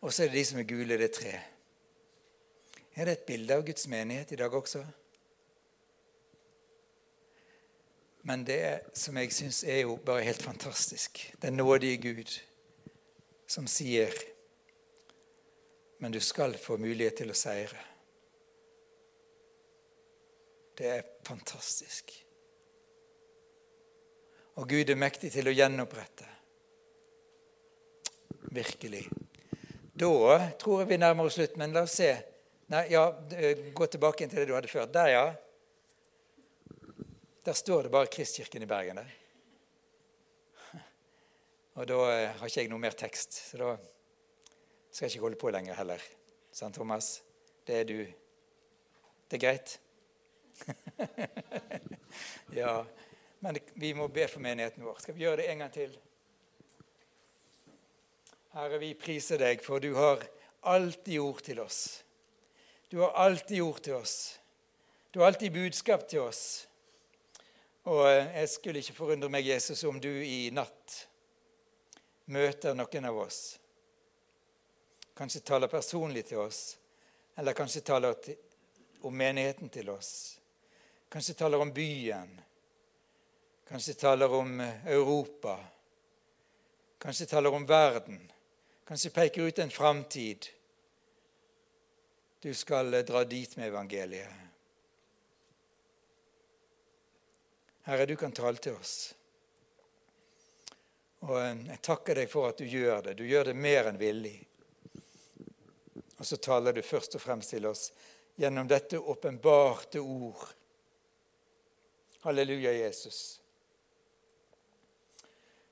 Og 0.00 0.12
så 0.12 0.22
er 0.22 0.26
det 0.26 0.34
de 0.34 0.44
som 0.44 0.58
er 0.58 0.62
gule. 0.62 0.98
Det 0.98 1.10
er 1.10 1.20
tre. 1.20 1.40
Er 2.96 3.04
det 3.04 3.12
et 3.12 3.26
bilde 3.26 3.54
av 3.54 3.62
Guds 3.66 3.86
menighet 3.86 4.32
i 4.32 4.36
dag 4.36 4.54
også? 4.54 4.84
Men 8.24 8.44
det 8.44 8.96
som 8.96 9.16
jeg 9.20 9.32
syns 9.36 9.62
er 9.68 9.82
jo 9.82 9.98
bare 10.00 10.24
helt 10.24 10.42
fantastisk, 10.42 11.20
den 11.42 11.58
nådige 11.60 11.96
Gud 11.96 12.30
som 13.46 13.66
sier 13.68 14.12
Men 15.98 16.12
du 16.12 16.20
skal 16.20 16.56
få 16.58 16.76
mulighet 16.76 17.14
til 17.20 17.30
å 17.32 17.36
seire. 17.38 17.78
Det 20.76 20.88
er 20.90 21.04
fantastisk. 21.24 22.10
Og 24.60 24.68
Gud 24.68 24.90
er 24.90 24.98
mektig 25.00 25.30
til 25.32 25.48
å 25.48 25.54
gjenopprette. 25.54 26.26
Virkelig. 28.52 29.06
Da 29.94 30.10
tror 30.60 30.82
jeg 30.82 30.90
vi 30.90 31.00
nærmer 31.00 31.30
oss 31.30 31.38
slutt, 31.38 31.56
men 31.56 31.72
la 31.72 31.86
oss 31.86 31.96
se. 32.02 32.10
Nei, 32.74 32.84
ja, 32.92 33.06
Gå 33.72 33.86
tilbake 33.86 34.28
til 34.28 34.42
det 34.42 34.48
du 34.50 34.54
hadde 34.58 34.68
før. 34.68 34.90
Der, 34.90 35.12
ja. 35.14 35.24
Der 37.44 37.52
står 37.52 37.82
det 37.82 37.90
bare 37.90 38.06
Kristkirken 38.06 38.62
i 38.62 38.66
Bergen. 38.66 38.96
der. 38.96 39.10
Og 41.74 41.88
da 41.88 41.94
eh, 41.94 42.30
har 42.38 42.46
ikke 42.46 42.60
jeg 42.60 42.70
noe 42.72 42.80
mer 42.80 42.96
tekst, 42.96 43.36
så 43.50 43.60
da 43.60 43.74
skal 44.90 45.04
jeg 45.04 45.12
ikke 45.12 45.26
holde 45.26 45.40
på 45.42 45.50
lenger 45.52 45.76
heller. 45.76 46.00
Sant, 46.52 46.74
Thomas? 46.74 47.22
Det 47.66 47.80
er 47.80 47.84
du 47.84 48.06
Det 49.30 49.36
er 49.36 49.44
greit? 49.44 49.80
ja. 52.60 52.84
Men 53.40 53.58
vi 53.74 53.92
må 53.92 54.08
be 54.08 54.28
for 54.28 54.40
menigheten 54.40 54.84
vår. 54.84 54.98
Skal 54.98 55.14
vi 55.14 55.20
gjøre 55.26 55.36
det 55.36 55.50
en 55.50 55.58
gang 55.58 55.72
til? 55.72 55.98
Herre, 58.54 58.78
vi 58.78 58.94
priser 58.94 59.38
deg, 59.38 59.60
for 59.60 59.78
du 59.78 59.94
har 59.94 60.24
alltid 60.62 61.18
ord 61.20 61.42
til 61.42 61.60
oss. 61.60 62.04
Du 62.88 63.02
har 63.02 63.12
alltid 63.20 63.60
ord 63.60 63.80
til 63.84 63.94
oss. 63.94 64.38
Du 65.12 65.20
har 65.20 65.26
alltid 65.26 65.52
budskap 65.52 66.08
til 66.08 66.20
oss. 66.24 66.68
Og 67.84 68.06
eh, 68.08 68.30
jeg 68.40 68.48
skulle 68.48 68.80
ikke 68.80 68.96
forundre 68.96 69.28
meg, 69.32 69.46
Jesus, 69.46 69.84
om 69.84 70.00
du 70.00 70.08
i 70.08 70.48
natt 70.54 71.02
møter 72.32 72.76
noen 72.76 73.10
av 73.10 73.18
oss. 73.26 73.40
Kanskje 75.14 75.44
taler 75.44 75.70
personlig 75.70 76.24
til 76.30 76.40
oss, 76.42 76.78
eller 77.36 77.54
kanskje 77.54 77.84
taler 77.84 78.16
om 79.04 79.14
menigheten 79.14 79.68
til 79.68 79.90
oss. 79.92 80.40
Kanskje 81.12 81.36
taler 81.38 81.60
om 81.60 81.70
byen. 81.74 82.32
Kanskje 83.68 83.94
taler 84.00 84.32
om 84.32 84.60
eh, 84.60 84.86
Europa. 84.96 85.58
Kanskje 86.98 87.26
taler 87.26 87.54
om 87.54 87.66
verden. 87.68 88.18
Kanskje 88.88 89.12
peker 89.12 89.42
ut 89.42 89.58
en 89.58 89.70
framtid. 89.70 90.48
Du 92.40 92.54
skal 92.54 92.94
eh, 92.94 93.04
dra 93.04 93.24
dit 93.24 93.56
med 93.56 93.68
evangeliet. 93.68 94.43
Herre, 97.86 98.06
du 98.06 98.16
kan 98.16 98.32
tale 98.32 98.56
til 98.56 98.76
oss. 98.78 99.14
Og 101.28 101.36
eh, 101.40 101.54
jeg 101.68 101.80
takker 101.84 102.16
deg 102.20 102.30
for 102.32 102.48
at 102.48 102.60
du 102.60 102.68
gjør 102.68 103.02
det. 103.04 103.18
Du 103.18 103.24
gjør 103.28 103.50
det 103.50 103.56
mer 103.56 103.90
enn 103.90 104.00
villig. 104.00 104.38
Og 106.16 106.24
så 106.24 106.38
taler 106.40 106.72
du 106.72 106.80
først 106.84 107.18
og 107.18 107.24
fremst 107.24 107.52
til 107.52 107.66
oss 107.68 107.90
gjennom 108.40 108.68
dette 108.68 108.96
åpenbarte 108.98 110.00
ord. 110.00 110.46
Halleluja, 112.24 112.72
Jesus. 112.72 113.40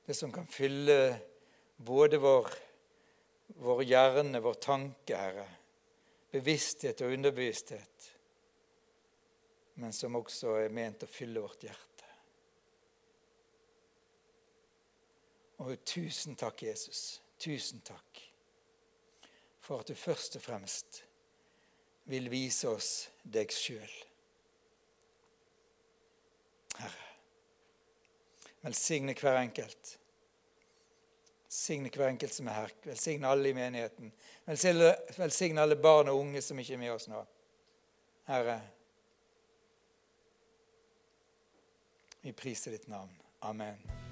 Det 0.05 0.15
som 0.15 0.33
kan 0.33 0.47
fylle 0.47 0.99
både 1.77 2.21
vår, 2.21 2.51
vår 3.65 3.83
hjerne, 3.89 4.43
vår 4.45 4.59
tanke, 4.61 5.17
Herre, 5.17 5.47
bevissthet 6.33 7.01
og 7.01 7.17
underbevissthet, 7.17 8.11
men 9.81 9.97
som 9.97 10.21
også 10.21 10.59
er 10.61 10.77
ment 10.77 11.07
å 11.07 11.11
fylle 11.11 11.41
vårt 11.41 11.65
hjerte. 11.65 11.92
Og 15.63 15.85
tusen 15.87 16.35
takk, 16.39 16.65
Jesus. 16.67 17.23
Tusen 17.39 17.83
takk 17.87 18.23
for 19.63 19.83
at 19.83 19.89
du 19.89 19.95
først 19.95 20.37
og 20.37 20.43
fremst 20.43 21.05
vil 22.11 22.27
vise 22.33 22.67
oss 22.67 22.91
deg 23.23 23.53
sjøl. 23.55 23.93
Herre, 26.81 27.09
velsigne 28.67 29.15
hver 29.15 29.39
enkelt. 29.45 29.97
Velsigne 31.47 31.93
hver 31.95 32.09
enkelt 32.11 32.35
som 32.35 32.51
er 32.51 32.59
her. 32.59 32.77
Velsigne 32.89 33.31
alle 33.31 33.53
i 33.53 33.57
menigheten. 33.57 34.13
Velsigne 34.49 35.63
alle 35.63 35.79
barn 35.79 36.11
og 36.11 36.25
unge 36.25 36.43
som 36.43 36.59
ikke 36.59 36.75
er 36.75 36.83
med 36.83 36.95
oss 36.97 37.07
nå. 37.13 37.23
Herre, 38.27 38.61
vi 42.23 42.35
priser 42.35 42.75
ditt 42.75 42.89
navn. 42.91 43.15
Amen. 43.43 44.12